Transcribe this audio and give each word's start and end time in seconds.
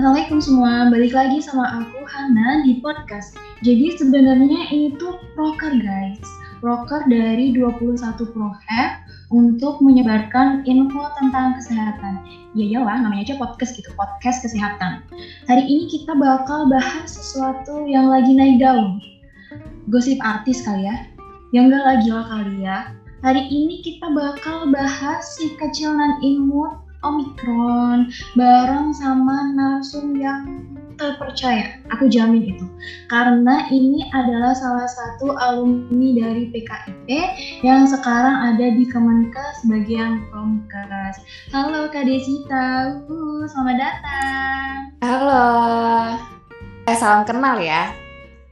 Assalamualaikum 0.00 0.40
semua, 0.40 0.88
balik 0.88 1.12
lagi 1.12 1.44
sama 1.44 1.84
aku 1.84 2.08
Hana 2.08 2.64
di 2.64 2.80
podcast. 2.80 3.36
Jadi 3.60 4.00
sebenarnya 4.00 4.72
ini 4.72 4.96
tuh 4.96 5.20
proker 5.36 5.76
guys, 5.76 6.24
proker 6.64 7.04
dari 7.04 7.52
21 7.52 8.00
Prohab 8.32 8.90
untuk 9.28 9.76
menyebarkan 9.84 10.64
info 10.64 11.04
tentang 11.20 11.60
kesehatan. 11.60 12.24
Ya 12.56 12.80
lah, 12.80 12.96
namanya 12.96 13.28
aja 13.28 13.36
podcast 13.36 13.76
gitu, 13.76 13.92
podcast 13.92 14.40
kesehatan. 14.40 15.04
Hari 15.44 15.68
ini 15.68 15.92
kita 15.92 16.16
bakal 16.16 16.72
bahas 16.72 17.12
sesuatu 17.12 17.84
yang 17.84 18.08
lagi 18.08 18.32
naik 18.32 18.56
daun. 18.56 19.04
Gosip 19.92 20.16
artis 20.24 20.64
kali 20.64 20.88
ya, 20.88 20.96
yang 21.52 21.68
gak 21.68 21.84
lagi 21.84 22.08
lah 22.08 22.24
kali 22.24 22.56
ya. 22.64 22.88
Hari 23.20 23.52
ini 23.52 23.84
kita 23.84 24.08
bakal 24.16 24.64
bahas 24.72 25.36
si 25.36 25.52
kecil 25.60 25.92
nan 25.92 26.16
imut 26.24 26.88
Omikron 27.00 28.12
bareng 28.36 28.92
sama 28.92 29.56
narsum 29.56 30.12
yang 30.20 30.68
terpercaya. 31.00 31.80
Aku 31.96 32.12
jamin 32.12 32.52
itu. 32.52 32.68
Karena 33.08 33.64
ini 33.72 34.04
adalah 34.12 34.52
salah 34.52 34.84
satu 34.84 35.32
alumni 35.32 36.12
dari 36.12 36.52
PKIP 36.52 37.08
yang 37.64 37.88
sekarang 37.88 38.52
ada 38.52 38.76
di 38.76 38.84
Kemenkes 38.84 39.64
bagian 39.64 40.28
Promkes. 40.28 41.24
Halo 41.48 41.88
Kak 41.88 42.04
Desita, 42.04 43.00
uh, 43.08 43.42
selamat 43.48 43.76
datang. 43.80 44.72
Halo. 45.00 45.48
Eh, 46.84 46.96
salam 47.00 47.24
kenal 47.24 47.64
ya 47.64 47.96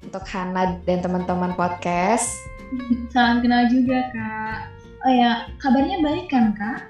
untuk 0.01 0.24
Hana 0.24 0.80
dan 0.88 1.05
teman-teman 1.05 1.52
podcast. 1.52 2.33
salam 3.12 3.45
kenal 3.45 3.69
juga 3.69 4.09
Kak. 4.09 4.59
Oh 5.05 5.12
ya, 5.12 5.52
kabarnya 5.60 6.01
baik 6.01 6.33
kan 6.33 6.57
Kak? 6.57 6.88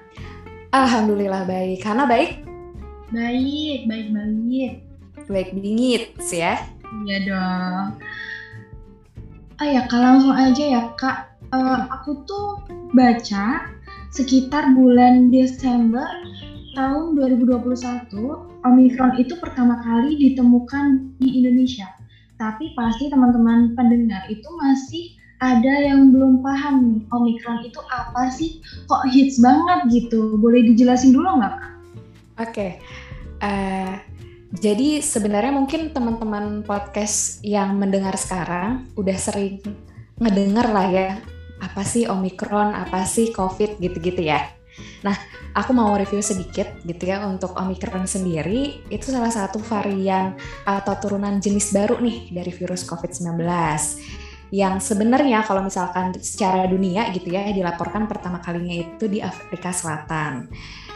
Alhamdulillah 0.69 1.49
baik. 1.49 1.81
Karena 1.81 2.05
baik? 2.05 2.45
Baik, 3.09 3.89
baik 3.89 4.07
baik. 4.13 4.73
Baik 5.25 5.49
bingit 5.57 6.13
sih 6.21 6.45
ya. 6.45 6.61
Iya 7.05 7.17
dong. 7.25 7.85
Ah 9.57 9.67
ya 9.67 9.81
kak 9.89 9.97
langsung 9.97 10.33
aja 10.33 10.63
ya 10.63 10.81
kak. 10.93 11.33
Uh, 11.49 11.89
aku 11.89 12.21
tuh 12.29 12.61
baca 12.93 13.65
sekitar 14.13 14.77
bulan 14.77 15.33
Desember 15.33 16.05
tahun 16.77 17.17
2021 17.17 18.13
Omicron 18.61 19.17
itu 19.17 19.33
pertama 19.41 19.81
kali 19.81 20.21
ditemukan 20.21 21.17
di 21.17 21.41
Indonesia. 21.41 21.89
Tapi 22.37 22.77
pasti 22.77 23.09
teman-teman 23.09 23.73
pendengar 23.73 24.29
itu 24.29 24.45
masih 24.61 25.17
ada 25.39 25.73
yang 25.79 26.11
belum 26.11 26.43
paham 26.43 26.75
nih 26.83 26.99
Omicron 27.15 27.63
itu 27.63 27.79
apa 27.87 28.27
sih? 28.27 28.59
Kok 28.91 29.07
hits 29.07 29.39
banget 29.39 29.87
gitu? 29.87 30.35
Boleh 30.35 30.67
dijelasin 30.67 31.15
dulu 31.15 31.39
nggak? 31.39 31.55
Oke, 32.39 32.51
okay. 32.55 32.71
uh, 33.43 33.47
eh, 33.47 33.93
jadi 34.55 35.03
sebenarnya 35.03 35.51
mungkin 35.51 35.91
teman-teman 35.91 36.63
podcast 36.63 37.43
yang 37.43 37.75
mendengar 37.75 38.15
sekarang 38.15 38.87
udah 38.95 39.17
sering 39.19 39.59
ngedenger 40.19 40.67
lah 40.71 40.87
ya 40.87 41.09
apa 41.59 41.83
sih 41.83 42.07
Omicron, 42.07 42.71
apa 42.71 43.03
sih 43.03 43.35
COVID 43.35 43.83
gitu-gitu 43.83 44.23
ya. 44.23 44.39
Nah, 45.03 45.15
aku 45.55 45.75
mau 45.75 45.91
review 45.95 46.23
sedikit 46.23 46.67
gitu 46.87 47.03
ya 47.03 47.27
untuk 47.27 47.51
Omicron 47.59 48.07
sendiri. 48.07 48.79
Itu 48.87 49.11
salah 49.11 49.31
satu 49.31 49.59
varian 49.59 50.39
atau 50.63 50.95
turunan 50.95 51.43
jenis 51.43 51.75
baru 51.75 51.99
nih 51.99 52.31
dari 52.31 52.51
virus 52.55 52.87
COVID-19 52.87 53.43
yang 54.49 54.81
sebenarnya 54.81 55.45
kalau 55.45 55.61
misalkan 55.61 56.13
secara 56.17 56.65
dunia 56.65 57.13
gitu 57.13 57.29
ya 57.29 57.49
dilaporkan 57.53 58.09
pertama 58.09 58.41
kalinya 58.41 58.73
itu 58.73 59.05
di 59.05 59.21
Afrika 59.21 59.69
Selatan. 59.69 60.49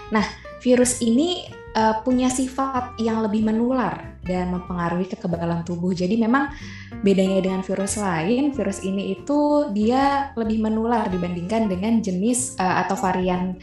Nah, 0.09 0.25
virus 0.61 1.01
ini 1.01 1.45
uh, 1.77 2.01
punya 2.01 2.29
sifat 2.29 2.97
yang 3.01 3.21
lebih 3.21 3.45
menular 3.45 4.17
dan 4.23 4.53
mempengaruhi 4.53 5.09
kekebalan 5.13 5.65
tubuh. 5.67 5.91
Jadi 5.91 6.15
memang 6.15 6.49
bedanya 7.03 7.43
dengan 7.43 7.61
virus 7.61 7.99
lain, 7.99 8.55
virus 8.55 8.81
ini 8.81 9.17
itu 9.17 9.69
dia 9.75 10.33
lebih 10.37 10.63
menular 10.63 11.09
dibandingkan 11.11 11.67
dengan 11.67 11.99
jenis 11.99 12.55
uh, 12.57 12.85
atau 12.85 12.95
varian 12.97 13.57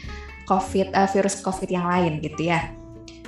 COVID 0.45 0.93
uh, 0.93 1.09
virus 1.09 1.39
COVID 1.39 1.69
yang 1.71 1.87
lain 1.87 2.19
gitu 2.23 2.51
ya. 2.51 2.80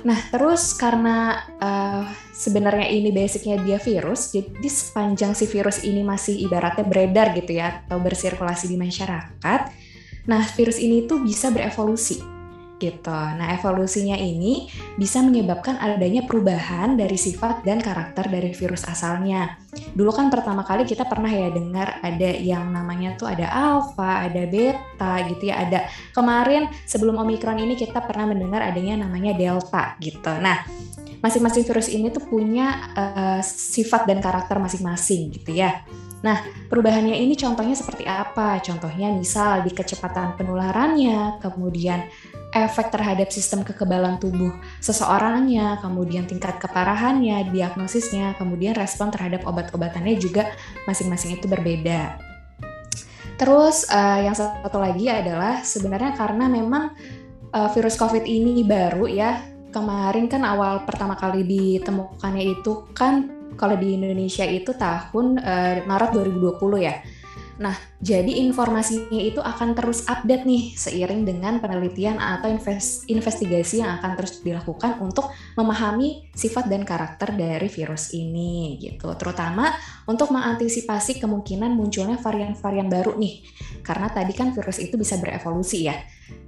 Nah, 0.04 0.20
terus 0.28 0.76
karena 0.76 1.48
uh, 1.56 2.04
sebenarnya 2.36 2.92
ini 2.92 3.08
basicnya 3.08 3.56
dia 3.56 3.80
virus, 3.80 4.36
jadi 4.36 4.68
sepanjang 4.68 5.32
si 5.32 5.48
virus 5.48 5.80
ini 5.80 6.04
masih 6.04 6.44
ibaratnya 6.44 6.84
beredar 6.84 7.32
gitu 7.32 7.56
ya, 7.56 7.80
atau 7.88 8.04
bersirkulasi 8.04 8.68
di 8.68 8.76
masyarakat, 8.76 9.60
nah 10.28 10.44
virus 10.44 10.76
ini 10.76 11.08
tuh 11.08 11.24
bisa 11.24 11.48
berevolusi 11.48 12.33
gitu. 12.78 13.10
Nah, 13.10 13.54
evolusinya 13.54 14.18
ini 14.18 14.66
bisa 14.98 15.22
menyebabkan 15.22 15.78
adanya 15.78 16.26
perubahan 16.26 16.98
dari 16.98 17.14
sifat 17.14 17.62
dan 17.62 17.78
karakter 17.78 18.26
dari 18.26 18.50
virus 18.50 18.84
asalnya. 18.86 19.58
Dulu 19.94 20.10
kan 20.14 20.30
pertama 20.30 20.62
kali 20.66 20.86
kita 20.86 21.06
pernah 21.06 21.30
ya 21.30 21.50
dengar 21.50 22.02
ada 22.02 22.30
yang 22.34 22.70
namanya 22.70 23.14
tuh 23.18 23.30
ada 23.30 23.46
alpha, 23.50 24.26
ada 24.26 24.46
beta 24.46 25.14
gitu 25.30 25.50
ya, 25.50 25.66
ada 25.66 25.86
kemarin 26.14 26.70
sebelum 26.86 27.18
omikron 27.22 27.58
ini 27.58 27.74
kita 27.78 28.02
pernah 28.02 28.30
mendengar 28.30 28.62
adanya 28.62 29.06
namanya 29.06 29.34
delta 29.34 29.98
gitu. 29.98 30.30
Nah, 30.38 30.62
masing-masing 31.24 31.64
virus 31.64 31.88
ini 31.88 32.12
tuh 32.12 32.22
punya 32.26 32.92
uh, 32.92 33.40
sifat 33.44 34.04
dan 34.04 34.20
karakter 34.20 34.60
masing-masing 34.60 35.32
gitu 35.32 35.56
ya. 35.56 35.82
Nah, 36.24 36.40
perubahannya 36.72 37.20
ini 37.20 37.36
contohnya 37.36 37.76
seperti 37.76 38.08
apa? 38.08 38.56
Contohnya 38.64 39.12
misal 39.12 39.60
di 39.60 39.68
kecepatan 39.68 40.40
penularannya, 40.40 41.36
kemudian 41.44 42.00
efek 42.48 42.88
terhadap 42.88 43.28
sistem 43.28 43.60
kekebalan 43.60 44.16
tubuh 44.16 44.56
seseorangnya, 44.80 45.84
kemudian 45.84 46.24
tingkat 46.24 46.56
keparahannya, 46.56 47.52
diagnosisnya, 47.52 48.40
kemudian 48.40 48.72
respon 48.72 49.12
terhadap 49.12 49.44
obat-obatannya 49.44 50.16
juga 50.16 50.48
masing-masing 50.88 51.36
itu 51.36 51.44
berbeda. 51.44 52.16
Terus 53.36 53.84
uh, 53.92 54.24
yang 54.24 54.32
satu 54.32 54.80
lagi 54.80 55.12
adalah 55.12 55.60
sebenarnya 55.60 56.16
karena 56.16 56.48
memang 56.48 56.96
uh, 57.52 57.68
virus 57.76 58.00
COVID 58.00 58.24
ini 58.24 58.64
baru 58.64 59.04
ya, 59.10 59.44
kemarin 59.74 60.30
kan 60.30 60.40
awal 60.46 60.88
pertama 60.88 61.18
kali 61.20 61.44
ditemukannya 61.44 62.44
itu 62.48 62.88
kan 62.96 63.43
kalau 63.54 63.78
di 63.78 63.96
Indonesia 63.96 64.44
itu 64.44 64.74
tahun 64.74 65.38
uh, 65.40 65.86
Maret 65.86 66.10
2020 66.14 66.82
ya. 66.82 66.94
Nah, 67.54 67.70
jadi 68.02 68.42
informasinya 68.42 69.22
itu 69.22 69.38
akan 69.38 69.78
terus 69.78 70.02
update 70.10 70.42
nih 70.42 70.74
seiring 70.74 71.22
dengan 71.22 71.62
penelitian 71.62 72.18
atau 72.18 72.50
investigasi 73.06 73.78
yang 73.78 74.02
akan 74.02 74.18
terus 74.18 74.42
dilakukan 74.42 74.98
untuk 74.98 75.30
memahami 75.54 76.34
sifat 76.34 76.66
dan 76.66 76.82
karakter 76.82 77.30
dari 77.30 77.70
virus 77.70 78.10
ini 78.10 78.74
gitu. 78.82 79.06
Terutama 79.14 79.70
untuk 80.10 80.34
mengantisipasi 80.34 81.22
kemungkinan 81.22 81.78
munculnya 81.78 82.18
varian-varian 82.18 82.90
baru 82.90 83.14
nih. 83.14 83.46
Karena 83.86 84.10
tadi 84.10 84.34
kan 84.34 84.50
virus 84.50 84.82
itu 84.82 84.98
bisa 84.98 85.14
berevolusi 85.22 85.86
ya 85.86 85.94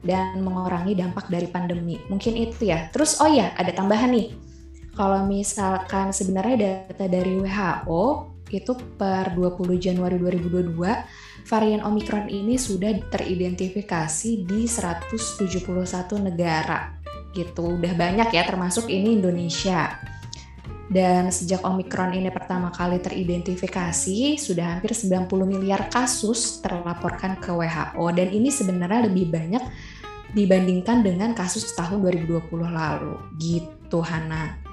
dan 0.02 0.42
mengurangi 0.42 0.98
dampak 0.98 1.30
dari 1.30 1.46
pandemi. 1.46 2.02
Mungkin 2.10 2.34
itu 2.34 2.66
ya. 2.66 2.90
Terus 2.90 3.22
oh 3.22 3.30
ya, 3.30 3.54
ada 3.54 3.70
tambahan 3.70 4.10
nih. 4.10 4.55
Kalau 4.96 5.28
misalkan 5.28 6.08
sebenarnya 6.08 6.56
data 6.88 7.04
dari 7.04 7.36
WHO 7.36 8.32
itu 8.48 8.72
per 8.96 9.36
20 9.36 9.76
Januari 9.76 10.16
2022 10.16 10.72
varian 11.44 11.84
Omicron 11.84 12.32
ini 12.32 12.56
sudah 12.56 12.96
teridentifikasi 13.12 14.30
di 14.48 14.64
171 14.64 15.12
negara 16.16 16.96
gitu. 17.36 17.76
Udah 17.76 17.92
banyak 17.92 18.32
ya 18.32 18.42
termasuk 18.48 18.88
ini 18.88 19.20
Indonesia. 19.20 20.00
Dan 20.86 21.34
sejak 21.34 21.66
Omicron 21.66 22.14
ini 22.14 22.30
pertama 22.30 22.70
kali 22.70 23.02
teridentifikasi, 23.02 24.38
sudah 24.38 24.78
hampir 24.78 24.94
90 24.94 25.26
miliar 25.42 25.90
kasus 25.90 26.62
terlaporkan 26.62 27.36
ke 27.42 27.50
WHO 27.50 28.06
dan 28.14 28.28
ini 28.30 28.54
sebenarnya 28.54 29.10
lebih 29.10 29.28
banyak 29.28 29.60
dibandingkan 30.32 31.02
dengan 31.02 31.34
kasus 31.34 31.74
tahun 31.74 32.00
2020 32.00 32.70
lalu. 32.70 33.18
Gitu 33.34 33.98
Hana. 33.98 34.65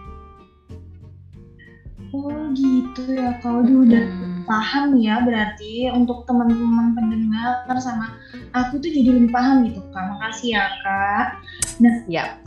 Oh 2.14 2.54
gitu 2.54 3.18
ya, 3.18 3.42
kalau 3.42 3.66
hmm. 3.66 3.90
udah 3.90 4.06
paham 4.46 5.02
ya 5.02 5.26
berarti 5.26 5.90
untuk 5.90 6.30
teman-teman 6.30 6.94
pendengar 6.94 7.66
sama 7.82 8.14
aku 8.54 8.78
tuh 8.78 8.94
jadi 8.94 9.18
lebih 9.18 9.34
paham 9.34 9.66
gitu 9.66 9.82
kak. 9.90 10.06
Makasih 10.14 10.62
ya 10.62 10.70
kak. 10.86 11.42
Nah, 11.82 11.96
ya. 12.06 12.38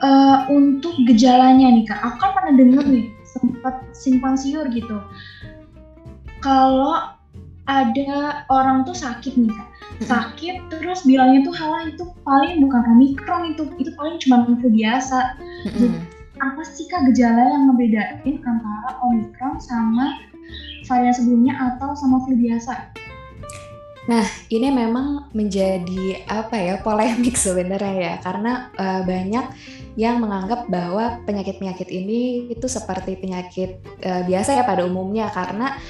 Uh, 0.00 0.48
untuk 0.48 0.96
gejalanya 1.04 1.68
nih 1.68 1.84
kak, 1.84 2.00
aku 2.00 2.16
kan 2.16 2.30
pernah 2.32 2.54
dengar 2.56 2.84
nih 2.88 3.12
sempat 3.28 3.84
simpang 3.92 4.40
siur 4.40 4.72
gitu. 4.72 5.04
Kalau 6.40 7.12
ada 7.68 8.44
orang 8.48 8.88
tuh 8.88 8.96
sakit 8.96 9.36
nih 9.36 9.52
kak, 9.52 9.68
sakit 10.08 10.56
terus 10.72 11.04
bilangnya 11.04 11.44
tuh 11.44 11.54
halah 11.60 11.88
itu 11.88 12.08
paling 12.24 12.64
bukan 12.64 12.82
omikron 12.96 13.52
itu, 13.52 13.68
itu 13.76 13.92
paling 14.00 14.16
cuma 14.16 14.48
flu 14.48 14.68
biasa. 14.72 15.36
Jadi, 15.68 16.13
apa 16.42 16.62
sih 16.66 16.90
kak 16.90 17.06
gejala 17.12 17.46
yang 17.46 17.70
ngebedain 17.70 18.36
antara 18.42 18.90
Omicron 19.06 19.62
sama 19.62 20.18
varian 20.86 21.14
sebelumnya 21.14 21.54
atau 21.54 21.94
sama 21.94 22.22
flu 22.26 22.34
biasa? 22.34 22.94
Nah, 24.04 24.26
ini 24.52 24.68
memang 24.68 25.32
menjadi 25.32 26.28
apa 26.28 26.60
ya 26.60 26.74
polemik 26.84 27.40
sebenarnya 27.44 27.94
ya, 27.96 28.14
karena 28.20 28.68
uh, 28.76 29.00
banyak 29.06 29.46
yang 29.94 30.20
menganggap 30.20 30.66
bahwa 30.68 31.22
penyakit-penyakit 31.24 31.88
ini 31.88 32.50
itu 32.50 32.66
seperti 32.66 33.16
penyakit 33.16 33.80
uh, 34.04 34.26
biasa 34.28 34.60
ya 34.60 34.66
pada 34.66 34.84
umumnya. 34.84 35.32
Karena 35.32 35.80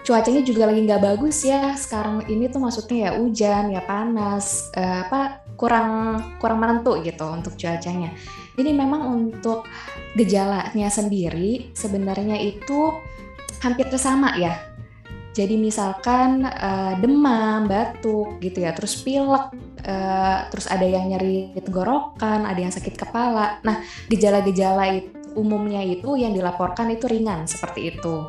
cuacanya 0.00 0.40
juga 0.40 0.72
lagi 0.72 0.80
nggak 0.88 1.02
bagus 1.02 1.44
ya. 1.44 1.76
Sekarang 1.76 2.24
ini 2.32 2.48
tuh 2.48 2.62
maksudnya 2.62 3.10
ya 3.10 3.20
hujan 3.20 3.74
ya 3.74 3.84
panas 3.84 4.72
uh, 4.72 5.04
apa 5.04 5.41
kurang 5.56 6.18
kurang 6.38 6.58
menentu 6.58 6.98
gitu 7.04 7.26
untuk 7.28 7.54
cuacanya. 7.56 8.12
Jadi 8.52 8.70
memang 8.76 9.08
untuk 9.08 9.64
gejalanya 10.12 10.92
sendiri 10.92 11.72
sebenarnya 11.72 12.36
itu 12.36 12.92
hampir 13.64 13.88
sama 13.96 14.36
ya. 14.36 14.72
Jadi 15.32 15.56
misalkan 15.56 16.44
uh, 16.44 16.92
demam, 17.00 17.64
batuk 17.64 18.36
gitu 18.44 18.68
ya, 18.68 18.76
terus 18.76 19.00
pilek, 19.00 19.48
uh, 19.88 20.44
terus 20.52 20.68
ada 20.68 20.84
yang 20.84 21.08
nyeri 21.08 21.56
tenggorokan, 21.56 22.44
ada 22.44 22.60
yang 22.60 22.68
sakit 22.68 23.00
kepala. 23.00 23.56
Nah, 23.64 23.80
gejala-gejala 24.12 25.00
umumnya 25.32 25.80
itu 25.80 26.20
yang 26.20 26.36
dilaporkan 26.36 26.92
itu 26.92 27.08
ringan 27.08 27.48
seperti 27.48 27.96
itu. 27.96 28.28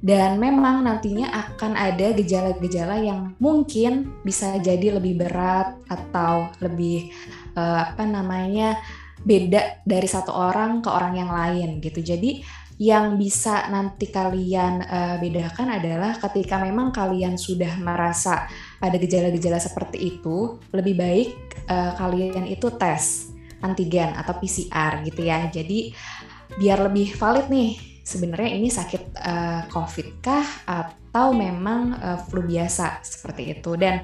Dan 0.00 0.40
memang 0.40 0.80
nantinya 0.80 1.28
akan 1.28 1.76
ada 1.76 2.16
gejala-gejala 2.16 3.04
yang 3.04 3.36
mungkin 3.36 4.16
bisa 4.24 4.56
jadi 4.56 4.96
lebih 4.96 5.20
berat 5.20 5.76
atau 5.92 6.48
lebih 6.64 7.12
uh, 7.52 7.92
apa 7.92 8.08
namanya 8.08 8.80
beda 9.20 9.84
dari 9.84 10.08
satu 10.08 10.32
orang 10.32 10.80
ke 10.80 10.88
orang 10.88 11.14
yang 11.20 11.28
lain 11.28 11.84
gitu. 11.84 12.00
Jadi 12.00 12.40
yang 12.80 13.20
bisa 13.20 13.68
nanti 13.68 14.08
kalian 14.08 14.80
uh, 14.88 15.16
bedakan 15.20 15.76
adalah 15.76 16.16
ketika 16.16 16.56
memang 16.56 16.96
kalian 16.96 17.36
sudah 17.36 17.76
merasa 17.76 18.48
ada 18.80 18.96
gejala-gejala 18.96 19.60
seperti 19.60 20.16
itu, 20.16 20.56
lebih 20.72 20.96
baik 20.96 21.30
uh, 21.68 21.92
kalian 22.00 22.48
itu 22.48 22.72
tes 22.80 23.36
antigen 23.60 24.16
atau 24.16 24.32
PCR 24.40 25.04
gitu 25.04 25.28
ya. 25.28 25.44
Jadi 25.52 25.92
biar 26.56 26.88
lebih 26.88 27.12
valid 27.20 27.52
nih 27.52 27.89
sebenarnya 28.02 28.50
ini 28.56 28.68
sakit 28.68 29.02
uh, 29.16 29.62
COVID 29.70 30.08
kah? 30.24 30.46
Atau 30.66 31.36
memang 31.36 31.96
uh, 31.96 32.18
flu 32.26 32.42
biasa 32.44 33.04
seperti 33.04 33.58
itu? 33.58 33.76
Dan 33.76 34.00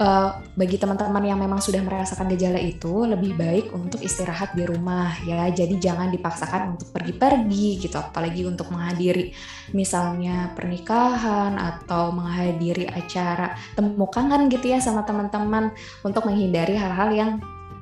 uh, 0.00 0.40
bagi 0.56 0.80
teman-teman 0.80 1.20
yang 1.22 1.38
memang 1.38 1.60
sudah 1.60 1.84
merasakan 1.84 2.32
gejala 2.32 2.56
itu 2.56 3.04
lebih 3.04 3.36
baik 3.36 3.70
untuk 3.76 4.00
istirahat 4.00 4.56
di 4.56 4.64
rumah 4.64 5.12
ya. 5.28 5.46
Jadi 5.52 5.76
jangan 5.76 6.08
dipaksakan 6.08 6.74
untuk 6.74 6.88
pergi-pergi 6.96 7.68
gitu. 7.84 7.96
Apalagi 8.00 8.48
untuk 8.48 8.72
menghadiri 8.72 9.30
misalnya 9.76 10.50
pernikahan 10.56 11.60
atau 11.60 12.10
menghadiri 12.10 12.88
acara 12.88 13.54
temu 13.76 14.08
kangen 14.08 14.48
gitu 14.48 14.72
ya 14.72 14.80
sama 14.80 15.04
teman-teman. 15.04 15.70
Untuk 16.00 16.24
menghindari 16.24 16.74
hal-hal 16.74 17.12
yang 17.12 17.32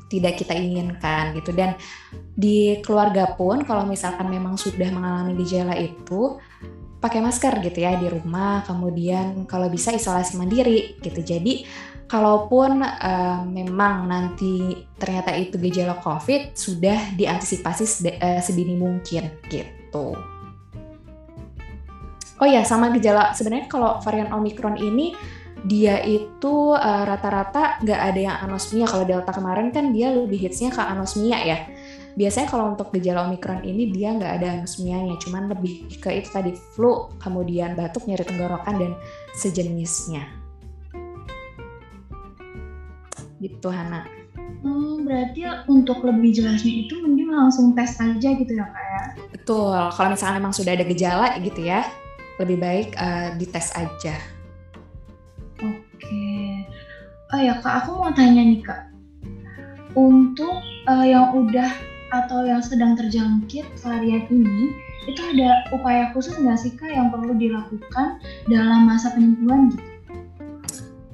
tidak 0.09 0.41
kita 0.41 0.57
inginkan 0.57 1.37
gitu. 1.37 1.53
Dan 1.53 1.77
di 2.35 2.81
keluarga 2.83 3.37
pun 3.37 3.63
kalau 3.63 3.85
misalkan 3.85 4.33
memang 4.33 4.57
sudah 4.57 4.89
mengalami 4.89 5.37
gejala 5.45 5.77
itu 5.77 6.41
pakai 6.99 7.23
masker 7.23 7.63
gitu 7.63 7.79
ya 7.85 7.95
di 7.95 8.09
rumah. 8.11 8.67
Kemudian 8.67 9.47
kalau 9.47 9.69
bisa 9.69 9.95
isolasi 9.95 10.41
mandiri 10.41 10.99
gitu. 10.99 11.21
Jadi 11.23 11.63
kalaupun 12.09 12.81
uh, 12.81 13.45
memang 13.45 14.09
nanti 14.09 14.75
ternyata 14.97 15.37
itu 15.37 15.61
gejala 15.61 16.01
covid 16.01 16.57
sudah 16.57 17.13
diantisipasi 17.15 17.85
uh, 18.17 18.41
sedini 18.41 18.75
mungkin 18.75 19.29
gitu. 19.53 20.17
Oh 22.39 22.47
ya 22.47 22.63
sama 22.63 22.95
gejala 22.95 23.35
sebenarnya 23.35 23.67
kalau 23.67 23.99
varian 24.01 24.31
omikron 24.31 24.79
ini 24.79 25.13
dia 25.67 25.99
itu 26.07 26.75
uh, 26.77 27.05
rata-rata 27.09 27.83
nggak 27.83 28.01
ada 28.01 28.21
yang 28.21 28.37
anosmia. 28.47 28.87
Kalau 28.87 29.03
Delta 29.03 29.33
kemarin 29.35 29.75
kan 29.75 29.91
dia 29.91 30.15
lebih 30.15 30.39
hitsnya 30.39 30.71
ke 30.71 30.79
anosmia 30.79 31.39
ya. 31.43 31.59
Biasanya 32.19 32.51
kalau 32.51 32.75
untuk 32.75 32.91
gejala 32.91 33.31
Omikron 33.31 33.63
ini 33.63 33.95
dia 33.95 34.11
nggak 34.11 34.43
ada 34.43 34.59
anosmianya, 34.59 35.15
cuman 35.23 35.55
lebih 35.55 35.87
ke 36.03 36.11
itu 36.19 36.27
tadi 36.35 36.51
flu, 36.75 37.07
kemudian 37.23 37.79
batuk, 37.79 38.11
nyeri 38.11 38.27
tenggorokan, 38.27 38.75
dan 38.75 38.93
sejenisnya. 39.39 40.27
Gitu, 43.39 43.71
Hana. 43.71 44.03
Hmm, 44.67 45.07
berarti 45.07 45.47
untuk 45.71 46.03
lebih 46.03 46.43
jelasnya 46.43 46.91
itu 46.91 46.99
mending 46.99 47.31
langsung 47.31 47.71
tes 47.79 47.95
aja 48.03 48.29
gitu 48.35 48.51
ya, 48.51 48.67
Kak 48.67 48.83
ya? 48.83 49.03
Betul, 49.31 49.79
kalau 49.95 50.09
misalnya 50.11 50.43
memang 50.43 50.51
sudah 50.51 50.75
ada 50.75 50.83
gejala 50.83 51.39
gitu 51.39 51.63
ya, 51.63 51.87
lebih 52.43 52.59
baik 52.59 52.99
uh, 52.99 53.31
dites 53.39 53.71
aja. 53.79 54.38
Oke. 55.99 56.62
Oh 57.35 57.41
ya 57.43 57.59
kak, 57.59 57.83
aku 57.83 57.99
mau 57.99 58.15
tanya 58.15 58.47
nih 58.47 58.62
kak. 58.62 58.87
Untuk 59.99 60.62
uh, 60.87 61.03
yang 61.03 61.35
udah 61.35 61.75
atau 62.15 62.47
yang 62.47 62.62
sedang 62.62 62.95
terjangkit 62.95 63.67
varian 63.83 64.31
ini, 64.31 64.79
itu 65.11 65.19
ada 65.35 65.67
upaya 65.75 66.15
khusus 66.15 66.39
nggak 66.39 66.55
sih 66.55 66.71
kak 66.79 66.95
yang 66.95 67.11
perlu 67.11 67.35
dilakukan 67.35 68.23
dalam 68.47 68.87
masa 68.87 69.11
penyembuhan 69.11 69.75
gitu? 69.75 69.85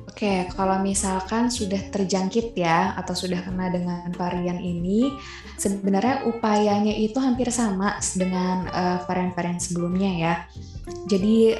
Oke, 0.04 0.46
kalau 0.52 0.78
misalkan 0.84 1.50
sudah 1.50 1.80
terjangkit 1.90 2.54
ya 2.54 2.94
atau 2.94 3.16
sudah 3.16 3.40
kena 3.40 3.72
dengan 3.72 4.12
varian 4.14 4.60
ini, 4.60 5.16
sebenarnya 5.58 6.28
upayanya 6.28 6.92
itu 6.92 7.18
hampir 7.18 7.48
sama 7.50 7.98
dengan 8.14 8.68
uh, 8.70 9.00
varian-varian 9.08 9.58
sebelumnya 9.58 10.10
ya. 10.14 10.34
Jadi 11.10 11.58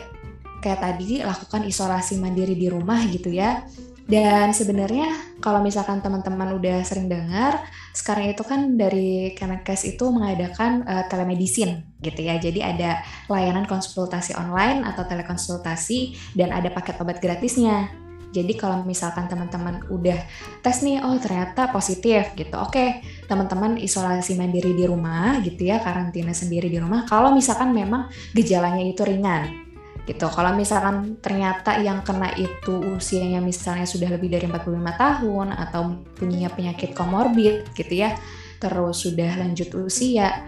kayak 0.64 0.81
tadi 0.81 1.20
lakukan 1.20 1.69
isolasi 1.69 2.16
mandiri 2.16 2.56
di 2.56 2.72
rumah 2.72 3.05
gitu 3.12 3.28
ya. 3.28 3.69
Dan 4.05 4.52
sebenarnya 4.52 5.37
kalau 5.40 5.64
misalkan 5.64 6.05
teman-teman 6.05 6.56
udah 6.61 6.84
sering 6.84 7.08
dengar, 7.08 7.64
sekarang 7.96 8.37
itu 8.37 8.44
kan 8.44 8.76
dari 8.76 9.32
Kemenkes 9.32 9.88
itu 9.88 10.12
mengadakan 10.12 10.84
uh, 10.84 11.05
telemedicine 11.08 11.88
gitu 12.05 12.20
ya. 12.20 12.37
Jadi 12.37 12.61
ada 12.61 13.00
layanan 13.32 13.64
konsultasi 13.64 14.37
online 14.37 14.84
atau 14.84 15.08
telekonsultasi 15.08 16.32
dan 16.37 16.52
ada 16.52 16.69
paket 16.69 17.00
obat 17.00 17.16
gratisnya. 17.20 17.88
Jadi 18.34 18.58
kalau 18.58 18.82
misalkan 18.82 19.31
teman-teman 19.31 19.87
udah 19.88 20.19
tes 20.61 20.82
nih, 20.82 21.00
oh 21.00 21.16
ternyata 21.22 21.70
positif 21.70 22.34
gitu. 22.34 22.58
Oke, 22.58 23.00
teman-teman 23.31 23.78
isolasi 23.78 24.34
mandiri 24.34 24.75
di 24.75 24.84
rumah 24.84 25.38
gitu 25.40 25.70
ya, 25.70 25.78
karantina 25.78 26.34
sendiri 26.34 26.66
di 26.66 26.82
rumah. 26.82 27.06
Kalau 27.06 27.31
misalkan 27.31 27.70
memang 27.70 28.11
gejalanya 28.34 28.82
itu 28.82 29.06
ringan, 29.06 29.64
gitu. 30.05 30.27
Kalau 30.29 30.53
misalkan 30.53 31.17
ternyata 31.21 31.81
yang 31.81 32.05
kena 32.05 32.33
itu 32.37 32.97
usianya 32.97 33.41
misalnya 33.41 33.89
sudah 33.89 34.12
lebih 34.12 34.29
dari 34.33 34.45
45 34.45 34.69
tahun 35.01 35.49
atau 35.56 35.83
punya 36.17 36.53
penyakit 36.53 36.93
komorbid 36.93 37.73
gitu 37.73 38.05
ya, 38.05 38.17
terus 38.61 39.00
sudah 39.00 39.33
lanjut 39.40 39.73
usia, 39.81 40.45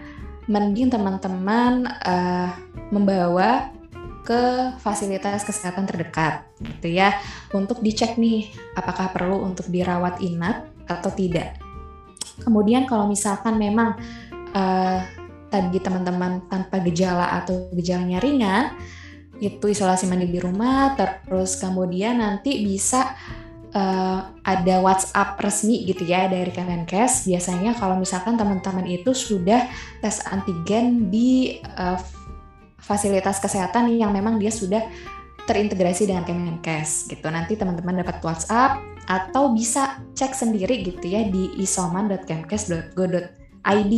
mending 0.46 0.92
teman-teman 0.92 1.88
uh, 1.88 2.52
membawa 2.92 3.72
ke 4.26 4.74
fasilitas 4.82 5.46
kesehatan 5.46 5.86
terdekat 5.86 6.50
gitu 6.58 6.98
ya 6.98 7.14
untuk 7.54 7.78
dicek 7.78 8.18
nih 8.18 8.50
apakah 8.74 9.14
perlu 9.14 9.38
untuk 9.46 9.70
dirawat 9.70 10.18
inap 10.18 10.66
atau 10.90 11.14
tidak. 11.14 11.62
Kemudian 12.42 12.84
kalau 12.90 13.06
misalkan 13.06 13.56
memang 13.56 13.96
uh, 14.52 14.98
tadi 15.48 15.78
teman-teman 15.78 16.44
tanpa 16.50 16.82
gejala 16.82 17.38
atau 17.38 17.70
gejalanya 17.72 18.18
ringan, 18.18 18.74
itu 19.40 19.68
isolasi 19.68 20.06
mandiri 20.08 20.32
di 20.36 20.40
rumah 20.40 20.96
terus 20.96 21.56
kemudian 21.60 22.18
nanti 22.20 22.64
bisa 22.64 23.16
uh, 23.76 24.32
ada 24.40 24.80
WhatsApp 24.80 25.36
resmi 25.40 25.84
gitu 25.84 26.04
ya 26.08 26.28
dari 26.32 26.48
Kemenkes. 26.48 27.28
Biasanya 27.28 27.76
kalau 27.76 28.00
misalkan 28.00 28.40
teman-teman 28.40 28.88
itu 28.88 29.12
sudah 29.12 29.68
tes 30.00 30.24
antigen 30.32 31.12
di 31.12 31.60
uh, 31.76 32.00
fasilitas 32.80 33.36
kesehatan 33.42 33.90
yang 33.92 34.14
memang 34.14 34.38
dia 34.40 34.54
sudah 34.54 34.80
terintegrasi 35.46 36.06
dengan 36.08 36.24
Kemenkes 36.24 37.12
gitu. 37.12 37.28
Nanti 37.28 37.56
teman-teman 37.58 38.02
dapat 38.02 38.24
WhatsApp 38.24 38.80
atau 39.06 39.54
bisa 39.54 40.02
cek 40.18 40.34
sendiri 40.34 40.82
gitu 40.82 41.06
ya 41.06 41.22
di 41.30 41.54
isoman.kemkes.go.id 41.62 43.94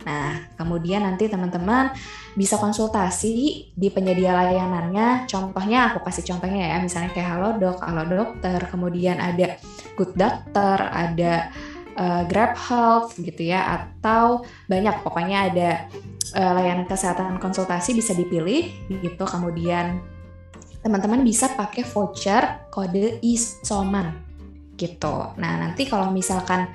Nah, 0.00 0.48
kemudian 0.56 1.04
nanti 1.04 1.28
teman-teman 1.28 1.92
bisa 2.32 2.56
konsultasi 2.56 3.68
di 3.76 3.88
penyedia 3.92 4.32
layanannya. 4.32 5.28
Contohnya 5.28 5.92
aku 5.92 6.00
kasih 6.06 6.24
contohnya 6.24 6.72
ya, 6.72 6.78
misalnya 6.80 7.12
kayak 7.12 7.28
Halodoc, 7.36 7.78
Halo 7.84 8.04
Dokter, 8.08 8.58
kemudian 8.70 9.20
ada 9.20 9.60
Good 10.00 10.16
Doctor, 10.16 10.80
ada 10.88 11.52
uh, 12.00 12.22
Grab 12.24 12.56
Health 12.56 13.20
gitu 13.20 13.52
ya, 13.52 13.76
atau 13.76 14.40
banyak 14.72 15.04
pokoknya 15.04 15.52
ada 15.52 15.70
uh, 16.32 16.52
layanan 16.56 16.88
kesehatan 16.88 17.36
konsultasi 17.36 17.92
bisa 17.92 18.16
dipilih 18.16 18.72
gitu. 18.88 19.24
Kemudian 19.28 20.00
teman-teman 20.80 21.20
bisa 21.20 21.52
pakai 21.52 21.84
voucher 21.84 22.72
kode 22.72 23.20
ISOMAN 23.20 24.16
gitu. 24.80 25.36
Nah, 25.36 25.60
nanti 25.60 25.84
kalau 25.84 26.08
misalkan 26.08 26.72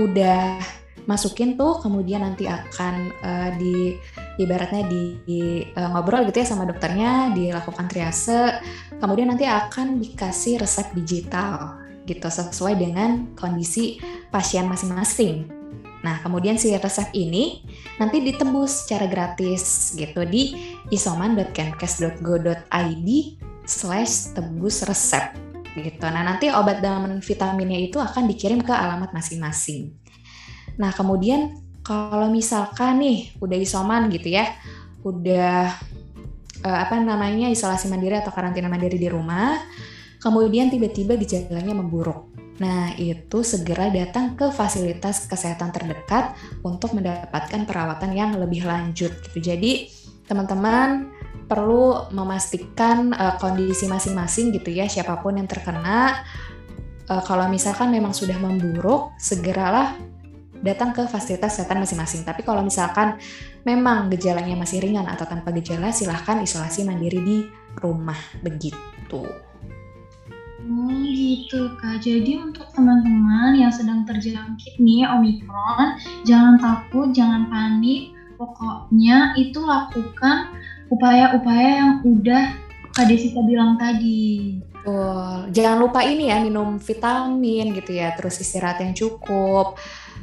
udah 0.00 0.56
masukin 1.04 1.58
tuh 1.58 1.82
kemudian 1.82 2.22
nanti 2.22 2.46
akan 2.46 2.94
uh, 3.22 3.50
di 3.58 3.98
ibaratnya 4.38 4.86
di, 4.86 5.02
di 5.26 5.42
uh, 5.74 5.90
ngobrol 5.92 6.24
gitu 6.30 6.42
ya 6.42 6.46
sama 6.46 6.64
dokternya 6.64 7.34
dilakukan 7.34 7.90
triase 7.90 8.62
kemudian 9.02 9.34
nanti 9.34 9.46
akan 9.46 9.98
dikasih 9.98 10.62
resep 10.62 10.94
digital 10.94 11.82
gitu 12.06 12.26
sesuai 12.26 12.78
dengan 12.78 13.34
kondisi 13.38 13.98
pasien 14.30 14.66
masing-masing. 14.66 15.46
Nah, 16.02 16.18
kemudian 16.18 16.58
si 16.58 16.74
resep 16.74 17.14
ini 17.14 17.62
nanti 18.02 18.18
ditebus 18.18 18.86
secara 18.86 19.06
gratis 19.06 19.94
gitu 19.94 20.26
di 20.26 20.74
isoman.kenkes.go.id 20.90 23.08
slash 23.62 24.34
tebus 24.34 24.82
resep 24.82 25.38
gitu. 25.78 26.06
Nah, 26.10 26.26
nanti 26.26 26.50
obat 26.50 26.82
dan 26.82 27.22
vitaminnya 27.22 27.78
itu 27.78 28.02
akan 28.02 28.26
dikirim 28.26 28.66
ke 28.66 28.74
alamat 28.74 29.14
masing-masing. 29.14 30.01
Nah, 30.78 30.90
kemudian 30.94 31.58
kalau 31.82 32.30
misalkan 32.30 33.02
nih 33.02 33.34
udah 33.42 33.58
isoman 33.58 34.08
gitu 34.08 34.32
ya, 34.32 34.46
udah 35.02 35.74
uh, 36.62 36.78
apa 36.84 36.96
namanya 37.02 37.50
isolasi 37.50 37.90
mandiri 37.90 38.22
atau 38.22 38.30
karantina 38.30 38.70
mandiri 38.70 38.96
di 38.96 39.10
rumah, 39.10 39.58
kemudian 40.22 40.70
tiba-tiba 40.70 41.18
gejalanya 41.18 41.74
memburuk. 41.74 42.30
Nah, 42.62 42.94
itu 42.94 43.42
segera 43.42 43.90
datang 43.90 44.38
ke 44.38 44.54
fasilitas 44.54 45.26
kesehatan 45.26 45.74
terdekat 45.74 46.38
untuk 46.62 46.94
mendapatkan 46.94 47.66
perawatan 47.66 48.14
yang 48.14 48.38
lebih 48.38 48.62
lanjut 48.62 49.10
gitu. 49.26 49.38
Jadi, 49.42 49.90
teman-teman 50.30 51.10
perlu 51.50 52.08
memastikan 52.14 53.10
uh, 53.12 53.34
kondisi 53.42 53.90
masing-masing 53.90 54.54
gitu 54.54 54.70
ya, 54.70 54.86
siapa 54.86 55.18
pun 55.18 55.36
yang 55.36 55.50
terkena 55.50 56.22
uh, 57.10 57.22
kalau 57.26 57.50
misalkan 57.50 57.90
memang 57.90 58.14
sudah 58.14 58.38
memburuk, 58.38 59.12
segeralah 59.18 59.98
datang 60.62 60.94
ke 60.94 61.04
fasilitas 61.10 61.58
kesehatan 61.58 61.82
masing-masing. 61.82 62.22
Tapi 62.22 62.46
kalau 62.46 62.62
misalkan 62.62 63.18
memang 63.66 64.08
gejalanya 64.08 64.54
masih 64.54 64.80
ringan 64.80 65.04
atau 65.10 65.26
tanpa 65.26 65.50
gejala, 65.52 65.90
silahkan 65.90 66.40
isolasi 66.40 66.86
mandiri 66.86 67.20
di 67.20 67.38
rumah 67.82 68.18
begitu. 68.40 69.26
Oh 70.62 71.02
gitu 71.10 71.74
kak. 71.82 72.00
Jadi 72.06 72.38
untuk 72.38 72.70
teman-teman 72.70 73.58
yang 73.58 73.74
sedang 73.74 74.06
terjangkit 74.06 74.78
nih 74.78 75.10
Omikron, 75.10 75.98
jangan 76.22 76.56
takut, 76.62 77.10
jangan 77.10 77.50
panik. 77.50 78.14
Pokoknya 78.38 79.34
itu 79.38 79.58
lakukan 79.62 80.54
upaya-upaya 80.90 81.70
yang 81.78 81.92
udah 82.02 82.54
Kak 82.92 83.08
Desita 83.08 83.40
bilang 83.40 83.80
tadi. 83.80 84.60
Betul. 84.60 85.48
Jangan 85.54 85.76
lupa 85.80 86.04
ini 86.04 86.28
ya 86.28 86.42
minum 86.42 86.76
vitamin 86.76 87.72
gitu 87.72 87.96
ya, 87.96 88.12
terus 88.12 88.36
istirahat 88.42 88.82
yang 88.84 88.92
cukup. 88.92 89.80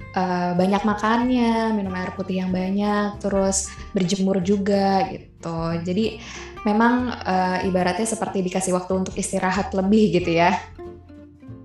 Uh, 0.10 0.58
banyak 0.58 0.82
makannya, 0.82 1.70
minum 1.78 1.94
air 1.94 2.10
putih 2.18 2.42
yang 2.42 2.50
banyak, 2.50 3.22
terus 3.22 3.70
berjemur 3.94 4.42
juga 4.42 5.06
gitu. 5.14 5.60
Jadi 5.86 6.18
memang 6.66 7.14
uh, 7.14 7.62
ibaratnya 7.62 8.10
seperti 8.10 8.42
dikasih 8.42 8.74
waktu 8.74 9.06
untuk 9.06 9.14
istirahat 9.16 9.70
lebih 9.72 10.18
gitu 10.18 10.34
ya. 10.34 10.58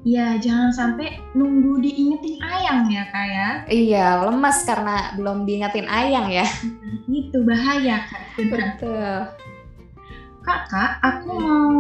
Iya, 0.05 0.37
jangan 0.37 0.69
sampai 0.69 1.17
nunggu 1.33 1.81
diingetin 1.81 2.37
ayang 2.45 2.93
ya 2.93 3.09
kak 3.09 3.25
ya. 3.25 3.49
Iya, 3.73 4.07
lemas 4.29 4.61
karena 4.69 5.17
belum 5.17 5.49
diingetin 5.49 5.89
ayang 5.89 6.29
ya. 6.29 6.45
Itu 7.09 7.41
bahaya 7.49 8.05
kak. 8.05 8.23
Betul. 8.37 9.17
Kakak, 10.45 11.01
aku 11.01 11.31
mau 11.41 11.73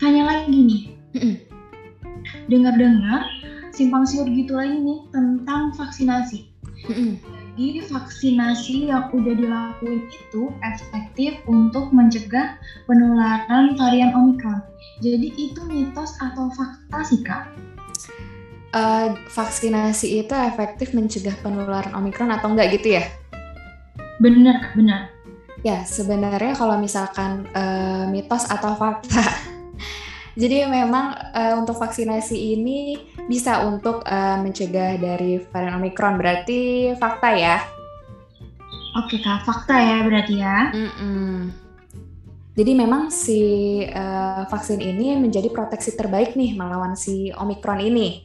tanya 0.00 0.24
lagi 0.24 0.56
nih. 0.56 0.82
Dengar-dengar 2.48 3.28
simpang 3.80 4.04
siur 4.04 4.28
gitu 4.28 4.52
lagi 4.52 4.76
nih 4.76 5.00
tentang 5.08 5.72
vaksinasi. 5.72 6.52
Jadi 7.56 7.80
vaksinasi 7.88 8.92
yang 8.92 9.08
udah 9.08 9.34
dilakuin 9.36 10.04
itu 10.08 10.52
efektif 10.60 11.40
untuk 11.48 11.88
mencegah 11.92 12.60
penularan 12.84 13.76
varian 13.80 14.12
Omicron. 14.12 14.60
Jadi 15.00 15.32
itu 15.36 15.60
mitos 15.64 16.12
atau 16.20 16.52
fakta 16.52 17.00
sih 17.08 17.20
kak? 17.24 17.48
Uh, 18.70 19.16
vaksinasi 19.32 20.24
itu 20.24 20.34
efektif 20.36 20.92
mencegah 20.92 21.34
penularan 21.40 21.96
Omicron 21.96 22.32
atau 22.32 22.52
enggak 22.52 22.76
gitu 22.76 23.00
ya? 23.00 23.04
Benar, 24.20 24.76
benar. 24.76 25.08
Ya, 25.60 25.84
sebenarnya 25.84 26.56
kalau 26.56 26.80
misalkan 26.80 27.44
uh, 27.52 28.08
mitos 28.08 28.48
atau 28.48 28.72
fakta, 28.76 29.24
jadi 30.40 30.64
memang 30.64 31.12
uh, 31.36 31.54
untuk 31.60 31.76
vaksinasi 31.76 32.56
ini 32.56 32.96
bisa 33.28 33.60
untuk 33.68 34.00
uh, 34.08 34.40
mencegah 34.40 34.96
dari 34.96 35.36
varian 35.52 35.76
Omicron. 35.76 36.16
Berarti 36.16 36.90
fakta 36.96 37.36
ya? 37.36 37.60
Oke 38.96 39.20
kak, 39.20 39.44
fakta 39.44 39.76
ya 39.76 39.96
berarti 40.00 40.34
ya. 40.40 40.72
Mm 40.72 40.90
-mm. 40.96 41.36
Jadi 42.56 42.72
memang 42.72 43.12
si 43.12 43.40
uh, 43.84 44.48
vaksin 44.48 44.80
ini 44.80 45.14
menjadi 45.20 45.52
proteksi 45.52 45.94
terbaik 45.94 46.34
nih 46.34 46.56
melawan 46.56 46.96
si 46.96 47.28
Omicron 47.36 47.78
ini. 47.84 48.24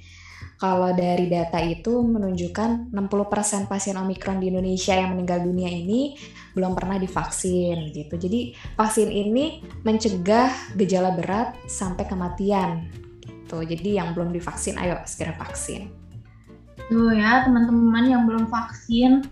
Kalau 0.55 0.95
dari 0.95 1.27
data 1.27 1.59
itu 1.59 1.99
menunjukkan 1.99 2.95
60% 2.95 3.67
pasien 3.67 3.99
Omikron 3.99 4.39
di 4.39 4.47
Indonesia 4.47 4.95
yang 4.95 5.11
meninggal 5.11 5.43
dunia 5.43 5.67
ini 5.67 6.15
belum 6.55 6.71
pernah 6.71 6.95
divaksin 6.95 7.91
gitu. 7.91 8.15
Jadi 8.15 8.55
vaksin 8.79 9.11
ini 9.11 9.59
mencegah 9.83 10.75
gejala 10.79 11.11
berat 11.11 11.59
sampai 11.67 12.07
kematian 12.07 12.87
gitu. 13.19 13.61
Jadi 13.67 13.99
yang 13.99 14.15
belum 14.15 14.31
divaksin 14.31 14.79
ayo 14.79 15.03
segera 15.03 15.35
vaksin. 15.35 15.91
Tuh 16.87 17.11
ya 17.11 17.43
teman-teman 17.43 18.05
yang 18.07 18.23
belum 18.23 18.47
vaksin 18.47 19.27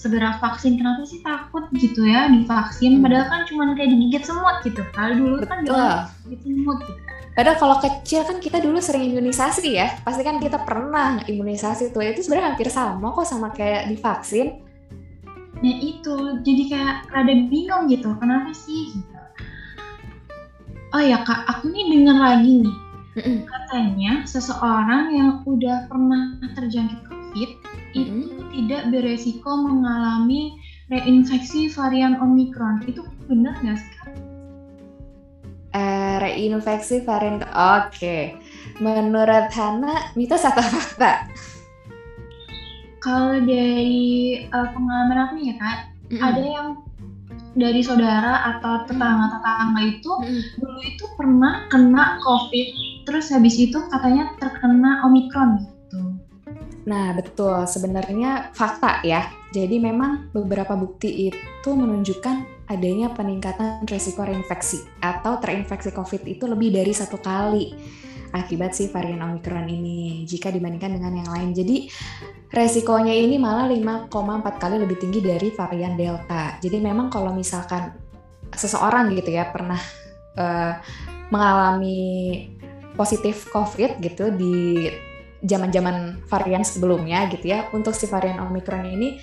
segera 0.00 0.40
vaksin. 0.40 0.80
Kenapa 0.80 1.04
sih 1.04 1.20
takut 1.20 1.68
gitu 1.76 2.08
ya 2.08 2.30
divaksin? 2.32 2.98
Hmm. 2.98 3.04
Padahal 3.04 3.26
kan 3.28 3.40
cuma 3.50 3.74
kayak 3.76 3.92
digigit 3.92 4.22
semut 4.24 4.56
gitu. 4.64 4.80
Kalau 4.96 5.12
dulu 5.18 5.42
Betul. 5.42 5.50
kan 5.50 5.58
digigit 5.66 6.40
semut 6.46 6.78
gitu 6.88 7.02
kan. 7.04 7.19
Padahal 7.30 7.56
kalau 7.56 7.76
kecil 7.78 8.26
kan 8.26 8.42
kita 8.42 8.58
dulu 8.58 8.82
sering 8.82 9.06
imunisasi 9.06 9.78
ya. 9.78 10.02
Pasti 10.02 10.26
kan 10.26 10.42
kita 10.42 10.60
pernah 10.66 11.22
imunisasi 11.24 11.94
tuh. 11.94 12.02
Itu 12.02 12.26
sebenarnya 12.26 12.54
hampir 12.54 12.68
sama 12.68 13.14
kok 13.14 13.26
sama 13.26 13.54
kayak 13.54 13.86
divaksin. 13.88 14.60
Nah 15.60 15.76
itu, 15.78 16.40
jadi 16.42 16.62
kayak 16.72 16.94
rada 17.12 17.34
bingung 17.46 17.86
gitu. 17.86 18.16
Kenapa 18.18 18.50
sih? 18.50 18.96
Gitu. 18.96 19.20
Oh 20.90 20.98
ya 20.98 21.22
kak, 21.22 21.46
aku 21.46 21.70
nih 21.70 21.86
dengar 21.86 22.18
lagi 22.18 22.66
nih. 22.66 22.76
Katanya 23.46 24.26
seseorang 24.26 25.14
yang 25.14 25.30
udah 25.46 25.86
pernah 25.86 26.34
terjangkit 26.58 27.06
COVID 27.06 27.50
itu 27.94 28.26
tidak 28.50 28.82
beresiko 28.90 29.50
mengalami 29.70 30.58
reinfeksi 30.90 31.70
varian 31.70 32.18
Omicron. 32.18 32.82
Itu 32.90 33.06
benar 33.30 33.54
nggak 33.62 33.78
sih 33.78 33.99
reinfeksi 36.20 37.02
varian 37.02 37.40
oke. 37.40 37.96
Okay. 37.96 38.36
menurut 38.80 39.48
Hana 39.52 40.12
mitos 40.16 40.44
atau 40.44 40.60
fakta? 40.62 41.28
Kalau 43.00 43.40
dari 43.44 44.44
uh, 44.52 44.68
pengalaman 44.76 45.18
aku 45.24 45.34
ya 45.40 45.56
kak 45.56 45.78
mm 46.12 46.16
-hmm. 46.16 46.20
ada 46.20 46.42
yang 46.44 46.68
dari 47.58 47.82
saudara 47.82 48.56
atau 48.56 48.86
tetangga-tetangga 48.86 49.80
itu 49.82 50.12
mm 50.22 50.42
dulu 50.60 50.80
itu 50.84 51.04
pernah 51.16 51.66
kena 51.72 52.20
covid 52.22 52.68
terus 53.08 53.32
habis 53.32 53.56
itu 53.58 53.80
katanya 53.88 54.36
terkena 54.38 55.02
omikron 55.08 55.64
gitu. 55.64 56.00
Nah 56.86 57.16
betul. 57.16 57.64
Sebenarnya 57.66 58.52
fakta 58.54 59.02
ya. 59.02 59.28
Jadi 59.50 59.82
memang 59.82 60.30
beberapa 60.30 60.78
bukti 60.78 61.32
itu 61.32 61.70
menunjukkan 61.74 62.59
adanya 62.70 63.10
peningkatan 63.10 63.82
resiko 63.82 64.22
reinfeksi 64.22 64.86
atau 65.02 65.42
terinfeksi 65.42 65.90
COVID 65.90 66.22
itu 66.30 66.46
lebih 66.46 66.70
dari 66.70 66.94
satu 66.94 67.18
kali 67.18 67.74
akibat 68.30 68.78
si 68.78 68.86
varian 68.86 69.26
Omicron 69.26 69.66
ini 69.66 70.22
jika 70.22 70.54
dibandingkan 70.54 70.94
dengan 70.94 71.18
yang 71.18 71.30
lain. 71.34 71.50
Jadi 71.50 71.90
resikonya 72.54 73.10
ini 73.10 73.42
malah 73.42 73.66
5,4 73.66 74.62
kali 74.62 74.76
lebih 74.78 75.02
tinggi 75.02 75.18
dari 75.18 75.50
varian 75.50 75.98
Delta. 75.98 76.54
Jadi 76.62 76.78
memang 76.78 77.10
kalau 77.10 77.34
misalkan 77.34 77.90
seseorang 78.54 79.10
gitu 79.18 79.34
ya 79.34 79.50
pernah 79.50 79.82
uh, 80.38 80.78
mengalami 81.34 82.46
positif 82.94 83.50
COVID 83.50 83.98
gitu 84.02 84.30
di 84.34 84.86
zaman-zaman 85.42 86.20
varian 86.28 86.62
sebelumnya 86.62 87.26
gitu 87.32 87.50
ya 87.50 87.66
untuk 87.72 87.96
si 87.96 88.06
varian 88.06 88.42
Omicron 88.44 88.84
ini 88.86 89.16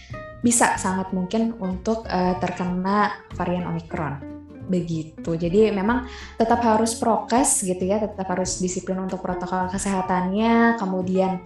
bisa 0.47 0.79
sangat 0.79 1.11
mungkin 1.11 1.59
untuk 1.59 2.07
uh, 2.07 2.39
terkena 2.39 3.27
varian 3.35 3.67
Omicron 3.67 4.23
begitu. 4.71 5.35
Jadi 5.35 5.75
memang 5.75 6.07
tetap 6.39 6.63
harus 6.63 6.95
prokes 6.95 7.67
gitu 7.67 7.83
ya, 7.83 7.99
tetap 7.99 8.27
harus 8.31 8.63
disiplin 8.63 8.95
untuk 9.03 9.19
protokol 9.19 9.67
kesehatannya, 9.67 10.79
kemudian 10.79 11.43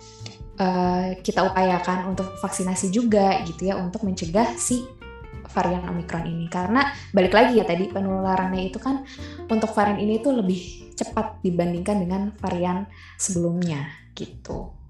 uh, 0.61 1.17
kita 1.17 1.49
upayakan 1.49 2.13
untuk 2.13 2.37
vaksinasi 2.37 2.93
juga 2.93 3.41
gitu 3.49 3.73
ya 3.73 3.81
untuk 3.81 4.05
mencegah 4.05 4.53
si 4.53 4.85
varian 5.49 5.85
Omicron 5.89 6.29
ini. 6.29 6.45
Karena 6.45 6.85
balik 7.09 7.33
lagi 7.33 7.57
ya 7.57 7.65
tadi 7.65 7.89
penularannya 7.89 8.69
itu 8.69 8.77
kan 8.77 9.01
untuk 9.49 9.73
varian 9.73 9.97
ini 9.97 10.21
itu 10.21 10.29
lebih 10.29 10.93
cepat 10.93 11.41
dibandingkan 11.41 11.97
dengan 12.05 12.21
varian 12.37 12.85
sebelumnya 13.17 13.89
gitu. 14.13 14.80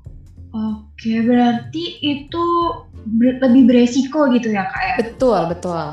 Oke 0.51 1.23
berarti 1.23 1.99
itu 2.03 2.45
ber 3.15 3.39
lebih 3.39 3.71
beresiko 3.71 4.27
gitu 4.35 4.51
ya 4.51 4.67
kak 4.67 4.83
ya? 4.83 4.95
Betul, 4.99 5.39
betul. 5.47 5.85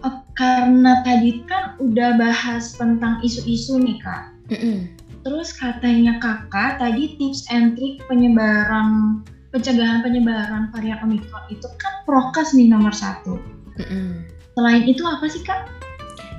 Oh, 0.00 0.16
karena 0.40 1.04
tadi 1.04 1.44
kan 1.44 1.76
udah 1.76 2.16
bahas 2.16 2.72
tentang 2.80 3.20
isu-isu 3.20 3.76
nih 3.76 4.00
kak. 4.00 4.32
Mm 4.48 4.58
-mm. 4.58 4.76
Terus 5.26 5.52
katanya 5.52 6.16
kakak 6.16 6.80
tadi 6.80 7.20
tips 7.20 7.44
and 7.52 7.76
trick 7.76 8.00
penyebaran 8.08 9.20
pencegahan 9.52 10.00
penyebaran 10.00 10.72
varian 10.72 11.00
omikron 11.04 11.44
itu 11.52 11.68
kan 11.76 11.92
prokes 12.08 12.56
nih 12.56 12.72
nomor 12.72 12.94
satu. 12.96 13.36
Mm 13.76 13.84
-mm. 13.84 14.08
Selain 14.56 14.84
itu 14.88 15.04
apa 15.04 15.28
sih 15.28 15.44
kak? 15.44 15.68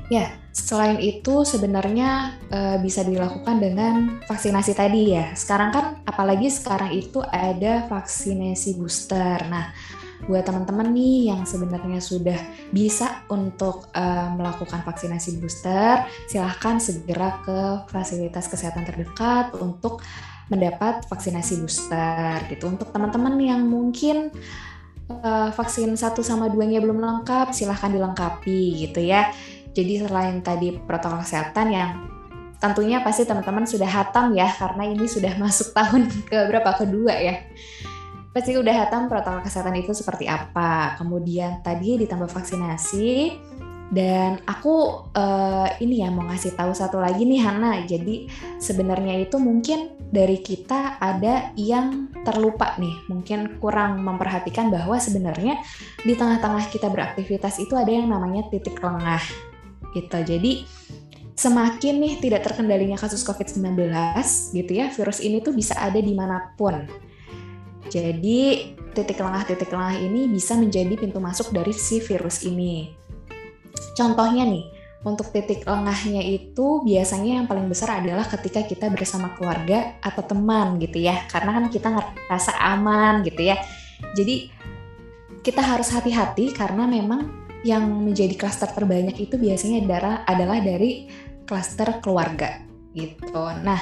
Ya, 0.09 0.33
selain 0.49 0.97
itu 0.97 1.45
sebenarnya 1.45 2.41
e, 2.49 2.59
bisa 2.81 3.05
dilakukan 3.05 3.61
dengan 3.61 3.95
vaksinasi 4.25 4.73
tadi 4.73 5.13
ya. 5.13 5.31
Sekarang 5.37 5.69
kan 5.69 5.85
apalagi 6.03 6.49
sekarang 6.49 6.93
itu 6.93 7.21
ada 7.21 7.85
vaksinasi 7.87 8.81
booster. 8.81 9.39
Nah, 9.47 9.71
buat 10.27 10.43
teman-teman 10.43 10.91
nih 10.91 11.31
yang 11.31 11.47
sebenarnya 11.47 12.03
sudah 12.03 12.35
bisa 12.75 13.23
untuk 13.31 13.87
uh, 13.95 14.27
melakukan 14.35 14.83
vaksinasi 14.83 15.39
booster, 15.39 16.03
silahkan 16.27 16.75
segera 16.81 17.39
ke 17.39 17.87
fasilitas 17.87 18.51
kesehatan 18.51 18.83
terdekat 18.83 19.55
untuk 19.55 20.03
mendapat 20.51 21.07
vaksinasi 21.07 21.63
booster 21.63 22.35
gitu. 22.51 22.67
Untuk 22.67 22.91
teman-teman 22.91 23.39
yang 23.39 23.63
mungkin 23.63 24.33
uh, 25.23 25.49
vaksin 25.55 25.95
satu 25.95 26.19
sama 26.19 26.51
duanya 26.51 26.83
belum 26.83 26.99
lengkap, 26.99 27.55
silahkan 27.55 27.93
dilengkapi 27.93 28.89
gitu 28.89 28.99
ya. 28.99 29.31
Jadi 29.73 30.05
selain 30.05 30.41
tadi 30.41 30.75
protokol 30.75 31.21
kesehatan 31.21 31.67
yang 31.69 31.89
tentunya 32.59 32.99
pasti 32.99 33.23
teman-teman 33.23 33.63
sudah 33.63 33.87
hatam 33.87 34.35
ya 34.35 34.51
karena 34.51 34.83
ini 34.89 35.07
sudah 35.07 35.37
masuk 35.43 35.71
tahun 35.71 36.11
ke 36.27 36.37
berapa 36.51 36.71
kedua 36.75 37.13
ya 37.15 37.35
pasti 38.29 38.53
udah 38.53 38.85
hatam 38.85 39.09
protokol 39.09 39.41
kesehatan 39.41 39.75
itu 39.81 39.91
seperti 39.91 40.29
apa. 40.29 40.95
Kemudian 41.01 41.65
tadi 41.65 41.97
ditambah 41.97 42.29
vaksinasi 42.29 43.35
dan 43.89 44.37
aku 44.45 45.09
uh, 45.17 45.65
ini 45.81 46.05
ya 46.05 46.13
mau 46.13 46.21
ngasih 46.29 46.53
tahu 46.53 46.71
satu 46.77 47.01
lagi 47.01 47.25
nih 47.25 47.41
Hana. 47.41 47.81
Jadi 47.89 48.29
sebenarnya 48.61 49.17
itu 49.17 49.41
mungkin 49.41 49.97
dari 50.13 50.41
kita 50.41 51.01
ada 51.01 51.53
yang 51.57 52.13
terlupa 52.21 52.77
nih, 52.77 53.09
mungkin 53.09 53.57
kurang 53.57 54.01
memperhatikan 54.05 54.69
bahwa 54.69 54.97
sebenarnya 55.01 55.61
di 56.05 56.13
tengah-tengah 56.13 56.69
kita 56.69 56.89
beraktivitas 56.89 57.57
itu 57.61 57.73
ada 57.73 57.89
yang 57.89 58.09
namanya 58.09 58.45
titik 58.53 58.77
lengah. 58.77 59.48
Gitu. 59.95 60.17
Jadi 60.21 60.67
semakin 61.33 61.93
nih 62.03 62.13
tidak 62.19 62.45
terkendalinya 62.45 62.99
kasus 62.99 63.23
COVID-19 63.23 63.89
gitu 64.53 64.71
ya, 64.75 64.91
virus 64.91 65.23
ini 65.23 65.39
tuh 65.39 65.55
bisa 65.55 65.77
ada 65.79 65.97
di 65.97 66.11
mana 66.11 66.51
pun 66.59 66.83
jadi 67.89 68.69
titik 68.93 69.17
lengah-titik 69.17 69.73
lengah 69.73 69.97
ini 69.97 70.29
bisa 70.29 70.53
menjadi 70.53 70.93
pintu 70.93 71.17
masuk 71.17 71.49
dari 71.49 71.73
si 71.73 71.97
virus 71.97 72.45
ini. 72.45 72.93
Contohnya 73.97 74.45
nih, 74.45 74.63
untuk 75.01 75.33
titik 75.33 75.65
lengahnya 75.65 76.21
itu 76.21 76.85
biasanya 76.85 77.41
yang 77.41 77.45
paling 77.49 77.65
besar 77.65 77.99
adalah 77.99 78.29
ketika 78.29 78.63
kita 78.63 78.93
bersama 78.93 79.33
keluarga 79.35 79.97
atau 80.05 80.21
teman 80.21 80.77
gitu 80.77 81.01
ya. 81.01 81.25
Karena 81.27 81.57
kan 81.57 81.65
kita 81.73 81.87
ngerasa 81.97 82.51
aman 82.77 83.25
gitu 83.25 83.41
ya. 83.41 83.57
Jadi 84.13 84.53
kita 85.41 85.65
harus 85.65 85.89
hati-hati 85.89 86.53
karena 86.53 86.85
memang 86.85 87.48
yang 87.67 87.83
menjadi 87.91 88.35
klaster 88.39 88.71
terbanyak 88.71 89.19
itu 89.19 89.35
biasanya 89.35 89.83
adalah 89.83 90.15
adalah 90.23 90.57
dari 90.63 91.09
klaster 91.43 91.99
keluarga 91.99 92.63
gitu. 92.95 93.43
Nah, 93.65 93.79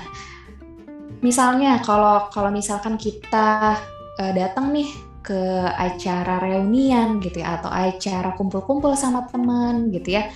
misalnya 1.21 1.77
kalau 1.83 2.31
kalau 2.33 2.49
misalkan 2.49 2.97
kita 2.97 3.77
uh, 4.17 4.33
datang 4.33 4.73
nih 4.73 4.89
ke 5.21 5.41
acara 5.75 6.39
reunian 6.39 7.19
gitu 7.19 7.43
ya 7.43 7.59
atau 7.59 7.67
acara 7.67 8.31
kumpul-kumpul 8.39 8.95
sama 8.95 9.27
teman 9.27 9.91
gitu 9.91 10.15
ya 10.15 10.31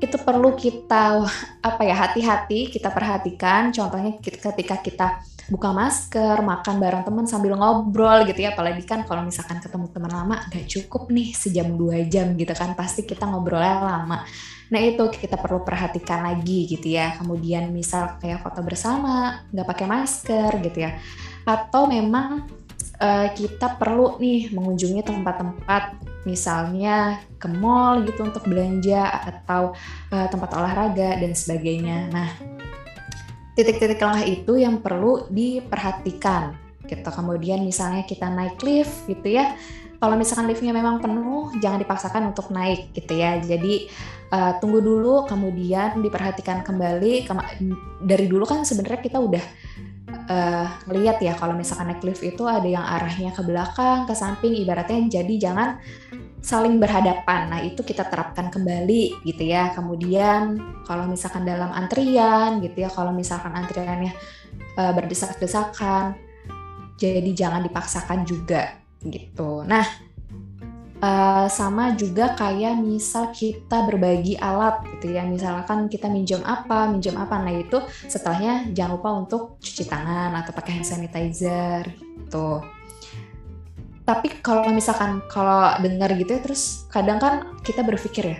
itu 0.00 0.16
perlu 0.20 0.52
kita 0.54 1.24
apa 1.64 1.82
ya 1.82 1.94
hati-hati 1.96 2.68
kita 2.72 2.92
perhatikan. 2.92 3.72
Contohnya 3.72 4.16
ketika 4.20 4.80
kita 4.80 5.06
buka 5.46 5.70
masker 5.70 6.42
makan 6.42 6.76
bareng 6.82 7.02
teman 7.06 7.24
sambil 7.24 7.56
ngobrol 7.56 8.26
gitu 8.28 8.44
ya. 8.44 8.52
Apalagi 8.52 8.82
kan 8.84 9.06
kalau 9.08 9.24
misalkan 9.24 9.62
ketemu 9.62 9.88
teman 9.90 10.12
lama 10.12 10.36
gak 10.52 10.66
cukup 10.66 11.08
nih 11.08 11.32
sejam 11.32 11.72
dua 11.74 12.04
jam 12.06 12.36
gitu 12.36 12.52
kan. 12.52 12.76
Pasti 12.76 13.08
kita 13.08 13.24
ngobrolnya 13.24 13.82
lama. 13.82 14.26
Nah 14.66 14.80
itu 14.82 15.06
kita 15.08 15.38
perlu 15.38 15.62
perhatikan 15.62 16.26
lagi 16.26 16.66
gitu 16.66 16.92
ya. 16.92 17.14
Kemudian 17.16 17.70
misal 17.70 18.18
kayak 18.18 18.42
foto 18.42 18.60
bersama 18.66 19.46
nggak 19.54 19.66
pakai 19.66 19.86
masker 19.86 20.50
gitu 20.60 20.78
ya. 20.82 20.98
Atau 21.46 21.86
memang 21.86 22.65
uh, 23.00 23.28
kita 23.32 23.76
perlu 23.76 24.16
nih 24.20 24.52
mengunjungi 24.52 25.02
tempat-tempat 25.04 25.96
misalnya 26.26 27.22
ke 27.38 27.46
mall 27.46 28.02
gitu 28.02 28.26
untuk 28.26 28.44
belanja 28.50 29.06
atau 29.30 29.76
uh, 30.10 30.26
tempat 30.26 30.50
olahraga 30.58 31.22
dan 31.22 31.32
sebagainya. 31.32 32.10
Nah, 32.10 32.28
titik-titik 33.54 34.02
lengah 34.02 34.26
itu 34.26 34.58
yang 34.58 34.82
perlu 34.82 35.30
diperhatikan 35.30 36.58
gitu. 36.86 37.08
Kemudian 37.10 37.62
misalnya 37.62 38.02
kita 38.06 38.26
naik 38.30 38.58
lift 38.62 39.06
gitu 39.06 39.38
ya. 39.38 39.54
Kalau 39.96 40.12
misalkan 40.12 40.52
liftnya 40.52 40.76
memang 40.76 41.00
penuh, 41.00 41.56
jangan 41.56 41.80
dipaksakan 41.80 42.28
untuk 42.28 42.52
naik 42.52 42.92
gitu 42.92 43.16
ya. 43.16 43.40
Jadi 43.40 43.88
uh, 44.28 44.60
tunggu 44.60 44.84
dulu, 44.84 45.24
kemudian 45.24 46.04
diperhatikan 46.04 46.60
kembali. 46.60 47.24
dari 48.04 48.26
dulu 48.28 48.44
kan 48.44 48.60
sebenarnya 48.62 49.00
kita 49.00 49.16
udah 49.16 49.44
uh, 50.30 50.66
ngeliat 50.86 51.18
ya 51.22 51.34
kalau 51.38 51.54
misalkan 51.54 51.90
naik 51.90 52.02
lift 52.02 52.22
itu 52.22 52.44
ada 52.46 52.66
yang 52.66 52.84
arahnya 52.84 53.34
ke 53.34 53.42
belakang, 53.42 54.06
ke 54.06 54.14
samping, 54.14 54.54
ibaratnya 54.54 55.22
jadi 55.22 55.34
jangan 55.50 55.78
saling 56.42 56.78
berhadapan. 56.78 57.50
Nah, 57.50 57.60
itu 57.62 57.82
kita 57.82 58.06
terapkan 58.06 58.54
kembali 58.54 59.26
gitu 59.26 59.42
ya. 59.42 59.74
Kemudian 59.74 60.58
kalau 60.86 61.10
misalkan 61.10 61.42
dalam 61.42 61.74
antrian 61.74 62.62
gitu 62.62 62.86
ya, 62.86 62.90
kalau 62.90 63.10
misalkan 63.10 63.50
antriannya 63.54 64.14
uh, 64.78 64.92
berdesak-desakan, 64.94 66.14
jadi 66.94 67.30
jangan 67.34 67.66
dipaksakan 67.66 68.22
juga 68.22 68.78
gitu. 69.02 69.66
Nah, 69.66 70.05
uh, 71.02 71.46
sama 71.50 71.96
juga 71.98 72.32
kayak 72.36 72.80
misal 72.80 73.32
kita 73.34 73.84
berbagi 73.84 74.36
alat 74.38 74.84
gitu 74.96 75.16
ya. 75.16 75.24
Misalkan 75.26 75.90
kita 75.90 76.06
minjem 76.08 76.40
apa 76.46 76.88
minjem 76.88 77.16
apa. 77.18 77.40
Nah 77.42 77.54
itu 77.56 77.82
setelahnya 78.06 78.70
jangan 78.72 78.92
lupa 78.96 79.10
untuk 79.16 79.42
cuci 79.60 79.84
tangan 79.88 80.32
atau 80.36 80.52
pakai 80.54 80.80
hand 80.80 80.88
sanitizer 80.88 81.82
gitu. 81.96 82.62
Tapi 84.06 84.38
kalau 84.38 84.70
misalkan 84.70 85.18
kalau 85.26 85.74
dengar 85.82 86.14
gitu 86.14 86.38
ya 86.38 86.40
terus 86.40 86.86
kadang 86.94 87.18
kan 87.18 87.58
kita 87.66 87.82
berpikir 87.82 88.24
ya 88.24 88.38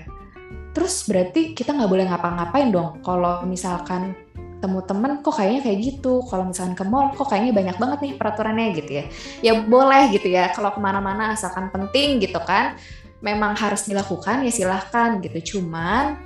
terus 0.77 1.09
berarti 1.09 1.57
kita 1.57 1.73
nggak 1.73 1.89
boleh 1.89 2.05
ngapa-ngapain 2.05 2.69
dong. 2.69 3.01
Kalau 3.01 3.41
misalkan 3.49 4.13
temu 4.59 4.81
temen 4.83 5.21
kok 5.21 5.37
kayaknya 5.37 5.61
kayak 5.65 5.79
gitu. 5.85 6.25
Kalau 6.25 6.49
misalkan 6.49 6.75
ke 6.75 6.85
mall 6.85 7.13
kok 7.13 7.29
kayaknya 7.29 7.53
banyak 7.53 7.77
banget 7.77 7.99
nih 8.03 8.13
peraturannya 8.17 8.67
gitu 8.77 8.91
ya. 8.91 9.05
Ya 9.45 9.53
boleh 9.61 10.03
gitu 10.13 10.29
ya. 10.29 10.51
Kalau 10.53 10.73
ke 10.73 10.81
mana-mana 10.81 11.37
asalkan 11.37 11.69
penting 11.69 12.19
gitu 12.21 12.41
kan. 12.43 12.77
Memang 13.25 13.57
harus 13.57 13.89
dilakukan 13.89 14.45
ya 14.45 14.53
silahkan 14.53 15.19
gitu. 15.25 15.57
Cuman 15.57 16.21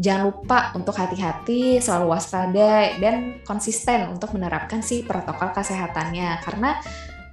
jangan 0.00 0.32
lupa 0.32 0.72
untuk 0.72 0.96
hati-hati, 0.96 1.76
selalu 1.84 2.16
waspada 2.16 2.96
dan 2.96 3.44
konsisten 3.44 4.08
untuk 4.08 4.32
menerapkan 4.32 4.80
si 4.80 5.04
protokol 5.04 5.52
kesehatannya. 5.52 6.40
Karena 6.40 6.80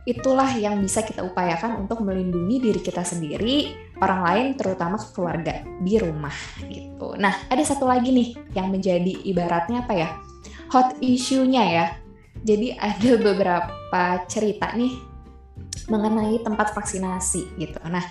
itulah 0.07 0.51
yang 0.55 0.79
bisa 0.79 1.03
kita 1.03 1.23
upayakan 1.23 1.83
untuk 1.83 1.99
melindungi 2.03 2.63
diri 2.63 2.79
kita 2.83 3.03
sendiri, 3.03 3.86
orang 4.01 4.21
lain 4.23 4.45
terutama 4.55 5.01
keluarga 5.13 5.65
di 5.81 5.97
rumah 5.97 6.33
gitu. 6.69 7.17
Nah, 7.17 7.33
ada 7.49 7.63
satu 7.65 7.89
lagi 7.89 8.13
nih 8.13 8.29
yang 8.53 8.69
menjadi 8.69 9.13
ibaratnya 9.25 9.85
apa 9.85 9.93
ya? 9.93 10.09
hot 10.71 10.99
issue-nya 10.99 11.63
ya. 11.63 11.85
Jadi 12.43 12.75
ada 12.77 13.11
beberapa 13.17 14.03
cerita 14.29 14.71
nih 14.75 14.93
mengenai 15.87 16.43
tempat 16.43 16.75
vaksinasi 16.75 17.57
gitu. 17.59 17.79
Nah, 17.87 18.03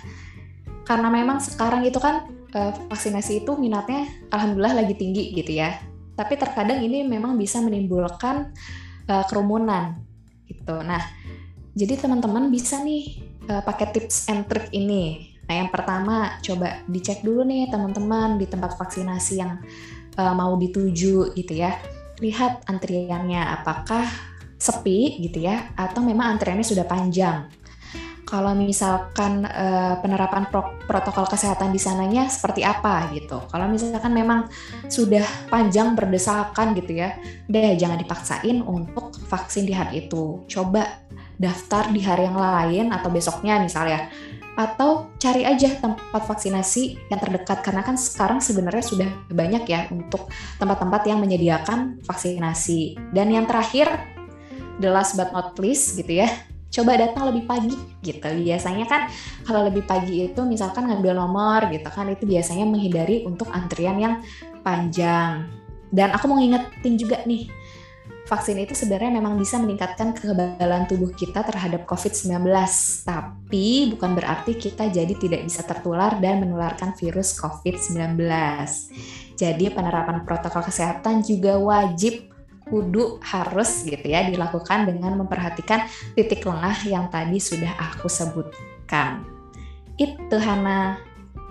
karena 0.83 1.09
memang 1.13 1.37
sekarang 1.39 1.85
itu 1.85 2.01
kan 2.01 2.27
uh, 2.53 2.73
vaksinasi 2.91 3.45
itu 3.45 3.55
minatnya 3.55 4.09
alhamdulillah 4.33 4.83
lagi 4.83 4.97
tinggi 4.97 5.33
gitu 5.37 5.57
ya. 5.57 5.77
Tapi 6.17 6.33
terkadang 6.35 6.81
ini 6.81 7.05
memang 7.05 7.37
bisa 7.37 7.61
menimbulkan 7.61 8.51
uh, 9.05 9.23
kerumunan 9.29 10.01
gitu. 10.49 10.81
Nah, 10.81 11.01
jadi 11.77 11.93
teman-teman 12.01 12.49
bisa 12.49 12.81
nih 12.81 13.21
uh, 13.47 13.61
pakai 13.61 13.93
tips 13.93 14.27
and 14.27 14.49
trick 14.49 14.67
ini. 14.73 15.36
Nah, 15.47 15.55
yang 15.63 15.71
pertama 15.71 16.35
coba 16.43 16.83
dicek 16.91 17.23
dulu 17.23 17.47
nih 17.47 17.71
teman-teman 17.71 18.35
di 18.35 18.45
tempat 18.51 18.75
vaksinasi 18.75 19.33
yang 19.39 19.63
uh, 20.19 20.33
mau 20.35 20.59
dituju 20.59 21.31
gitu 21.33 21.53
ya 21.55 21.79
lihat 22.19 22.65
antriannya 22.65 23.61
apakah 23.61 24.03
sepi 24.57 25.21
gitu 25.21 25.45
ya 25.45 25.69
atau 25.77 26.01
memang 26.01 26.35
antriannya 26.35 26.65
sudah 26.65 26.85
panjang. 26.85 27.45
Kalau 28.27 28.51
misalkan 28.59 29.47
uh, 29.47 30.03
penerapan 30.03 30.51
pro 30.51 30.75
protokol 30.83 31.31
kesehatan 31.31 31.71
di 31.71 31.79
sananya 31.79 32.27
seperti 32.27 32.59
apa 32.59 33.07
gitu. 33.15 33.39
Kalau 33.47 33.71
misalkan 33.71 34.11
memang 34.11 34.51
sudah 34.91 35.23
panjang 35.47 35.95
berdesakan 35.95 36.75
gitu 36.75 36.99
ya, 36.99 37.15
deh 37.47 37.79
jangan 37.79 37.95
dipaksain 37.95 38.59
untuk 38.67 39.15
vaksin 39.31 39.63
di 39.63 39.71
hari 39.71 40.11
itu. 40.11 40.43
Coba 40.43 41.07
daftar 41.39 41.87
di 41.87 42.03
hari 42.03 42.27
yang 42.27 42.35
lain 42.35 42.85
atau 42.91 43.07
besoknya 43.07 43.63
misalnya 43.63 44.11
atau 44.57 45.13
cari 45.21 45.45
aja 45.45 45.69
tempat 45.77 46.25
vaksinasi 46.25 47.13
yang 47.13 47.21
terdekat 47.21 47.61
karena 47.61 47.85
kan 47.85 47.93
sekarang 47.93 48.41
sebenarnya 48.41 48.81
sudah 48.81 49.09
banyak 49.29 49.69
ya 49.69 49.85
untuk 49.93 50.33
tempat-tempat 50.57 51.05
yang 51.05 51.21
menyediakan 51.21 52.01
vaksinasi. 52.01 52.97
Dan 53.13 53.29
yang 53.29 53.45
terakhir, 53.45 53.85
the 54.81 54.89
last 54.89 55.13
but 55.13 55.29
not 55.29 55.53
least 55.61 55.93
gitu 55.93 56.25
ya, 56.25 56.27
coba 56.73 56.97
datang 56.97 57.29
lebih 57.29 57.45
pagi 57.45 57.77
gitu. 58.01 58.25
Biasanya 58.25 58.89
kan 58.89 59.13
kalau 59.45 59.69
lebih 59.69 59.85
pagi 59.85 60.25
itu 60.25 60.41
misalkan 60.41 60.89
ngambil 60.89 61.13
nomor 61.13 61.69
gitu 61.69 61.87
kan 61.93 62.09
itu 62.09 62.25
biasanya 62.25 62.65
menghindari 62.65 63.29
untuk 63.29 63.53
antrian 63.53 64.01
yang 64.01 64.25
panjang. 64.65 65.45
Dan 65.93 66.11
aku 66.11 66.27
mau 66.27 66.41
ngingetin 66.41 66.99
juga 66.99 67.21
nih, 67.23 67.47
vaksin 68.27 68.59
itu 68.59 68.75
sebenarnya 68.75 69.23
memang 69.23 69.39
bisa 69.39 69.55
meningkatkan 69.55 70.11
kekebalan 70.11 70.83
tubuh 70.85 71.15
kita 71.15 71.47
terhadap 71.47 71.87
COVID-19. 71.87 72.43
Tapi 73.07 73.95
bukan 73.95 74.11
berarti 74.13 74.59
kita 74.59 74.91
jadi 74.91 75.15
tidak 75.15 75.47
bisa 75.47 75.63
tertular 75.63 76.19
dan 76.19 76.43
menularkan 76.43 76.91
virus 76.99 77.39
COVID-19. 77.39 78.19
Jadi 79.39 79.65
penerapan 79.71 80.27
protokol 80.27 80.67
kesehatan 80.67 81.23
juga 81.23 81.55
wajib 81.55 82.27
kudu 82.67 83.23
harus 83.23 83.87
gitu 83.87 84.03
ya 84.03 84.27
dilakukan 84.27 84.91
dengan 84.91 85.15
memperhatikan 85.23 85.87
titik 86.19 86.43
lengah 86.43 86.75
yang 86.83 87.07
tadi 87.07 87.39
sudah 87.39 87.71
aku 87.79 88.11
sebutkan. 88.11 89.23
Itu 89.95 90.35
Hana. 90.35 90.99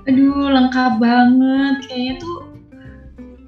Aduh, 0.07 0.53
lengkap 0.53 1.03
banget. 1.03 1.89
Kayaknya 1.89 2.15
tuh 2.21 2.37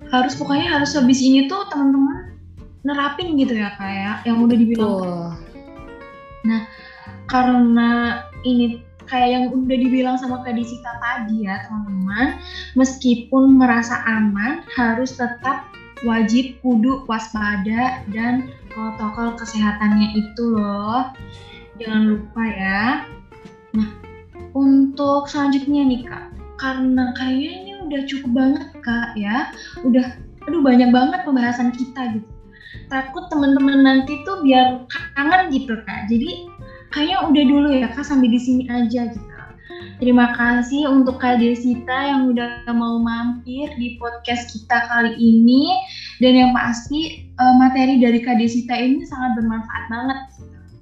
harus 0.09 0.33
pokoknya 0.41 0.81
harus 0.81 0.97
habis 0.97 1.21
ini 1.21 1.47
tuh 1.47 1.69
teman-teman 1.69 2.28
nerapin 2.89 3.37
gitu 3.37 3.53
ya 3.53 3.77
kayak 3.77 4.25
ya, 4.25 4.33
yang 4.33 4.41
udah 4.41 4.57
dibilang. 4.57 5.37
Nah, 6.49 6.61
karena 7.29 7.91
ini 8.49 8.81
kayak 9.09 9.29
yang 9.29 9.45
udah 9.53 9.77
dibilang 9.77 10.17
sama 10.17 10.41
Kak 10.45 10.57
Disita 10.57 10.97
tadi 11.01 11.45
ya 11.45 11.61
teman-teman, 11.69 12.41
meskipun 12.77 13.57
merasa 13.61 14.01
aman 14.09 14.65
harus 14.77 15.17
tetap 15.17 15.69
wajib 16.07 16.57
kudu 16.65 17.05
waspada 17.11 18.01
dan 18.15 18.49
protokol 18.73 19.35
kesehatannya 19.37 20.15
itu 20.15 20.45
loh. 20.57 21.09
Jangan 21.77 22.03
lupa 22.17 22.43
ya. 22.49 22.83
Nah, 23.77 23.89
untuk 24.57 25.29
selanjutnya 25.29 25.85
nih 25.85 26.01
Kak, 26.09 26.25
karena 26.61 27.13
kayaknya 27.17 27.53
ini 27.61 27.73
udah 27.89 28.01
cukup 28.09 28.31
banget 28.33 28.67
Kak 28.81 29.09
ya. 29.17 29.49
Udah 29.85 30.07
aduh 30.49 30.65
banyak 30.65 30.89
banget 30.89 31.21
pembahasan 31.29 31.77
kita 31.77 32.17
gitu 32.17 32.38
takut 32.89 33.29
teman-teman 33.29 33.85
nanti 33.85 34.21
tuh 34.25 34.41
biar 34.45 34.85
kangen 35.17 35.53
gitu 35.53 35.77
kak 35.85 36.09
jadi 36.09 36.49
kayaknya 36.93 37.19
udah 37.29 37.45
dulu 37.45 37.69
ya 37.73 37.89
kak 37.93 38.05
sampai 38.05 38.29
di 38.33 38.41
sini 38.41 38.65
aja 38.69 39.13
gitu 39.13 39.39
Terima 39.99 40.31
kasih 40.31 40.87
untuk 40.87 41.19
Kak 41.19 41.43
Desita 41.43 42.07
yang 42.07 42.31
udah 42.31 42.71
mau 42.71 43.03
mampir 43.03 43.75
di 43.75 43.99
podcast 43.99 44.55
kita 44.55 44.87
kali 44.87 45.19
ini 45.19 45.75
dan 46.23 46.39
yang 46.39 46.53
pasti 46.55 47.27
uh, 47.35 47.55
materi 47.59 47.99
dari 47.99 48.23
Kak 48.23 48.39
Desita 48.39 48.79
ini 48.79 49.03
sangat 49.03 49.43
bermanfaat 49.43 49.85
banget. 49.91 50.19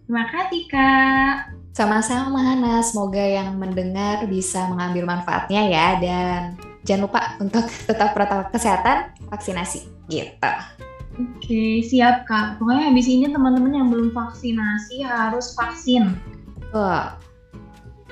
Terima 0.05 0.25
kasih 0.29 0.63
Kak. 0.69 1.35
Sama-sama 1.73 2.41
Hana, 2.41 2.85
semoga 2.85 3.21
yang 3.21 3.57
mendengar 3.57 4.25
bisa 4.29 4.69
mengambil 4.69 5.09
manfaatnya 5.09 5.65
ya 5.65 5.87
dan 6.01 6.41
jangan 6.85 7.09
lupa 7.09 7.21
untuk 7.41 7.65
tetap 7.89 8.13
protokol 8.13 8.53
kesehatan, 8.53 9.13
vaksinasi 9.33 9.85
gitu. 10.13 10.53
Oke, 11.17 11.81
siap 11.81 12.29
Kak. 12.29 12.61
Pokoknya 12.61 12.93
habis 12.93 13.09
ini 13.09 13.33
teman-teman 13.33 13.73
yang 13.73 13.89
belum 13.89 14.13
vaksinasi 14.13 15.01
harus 15.01 15.57
vaksin. 15.57 16.13
Wah. 16.77 17.17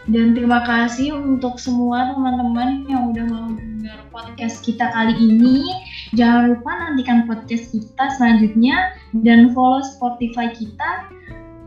Dan 0.04 0.36
terima 0.36 0.64
kasih 0.68 1.16
untuk 1.16 1.56
semua 1.56 2.12
teman-teman 2.12 2.84
yang 2.88 3.12
udah 3.12 3.24
mau 3.24 3.48
dengar 3.56 4.00
podcast 4.12 4.60
kita 4.60 4.92
kali 4.92 5.16
ini. 5.16 5.64
Jangan 6.12 6.56
lupa 6.56 6.70
nantikan 6.76 7.24
podcast 7.24 7.72
kita 7.72 8.04
selanjutnya 8.20 8.92
dan 9.24 9.56
follow 9.56 9.80
Spotify 9.80 10.52
kita, 10.52 11.08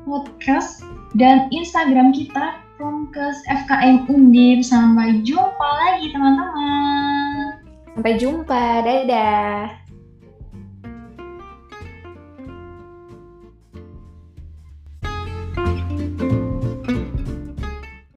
podcast, 0.05 0.85
dan 1.17 1.49
Instagram 1.49 2.13
kita 2.13 2.61
Promkes 2.77 3.41
FKM 3.49 4.05
Undip. 4.05 4.61
Sampai 4.61 5.25
jumpa 5.25 5.69
lagi 5.85 6.13
teman-teman. 6.13 7.65
Sampai 7.97 8.13
jumpa, 8.21 8.85
dadah. 8.85 9.86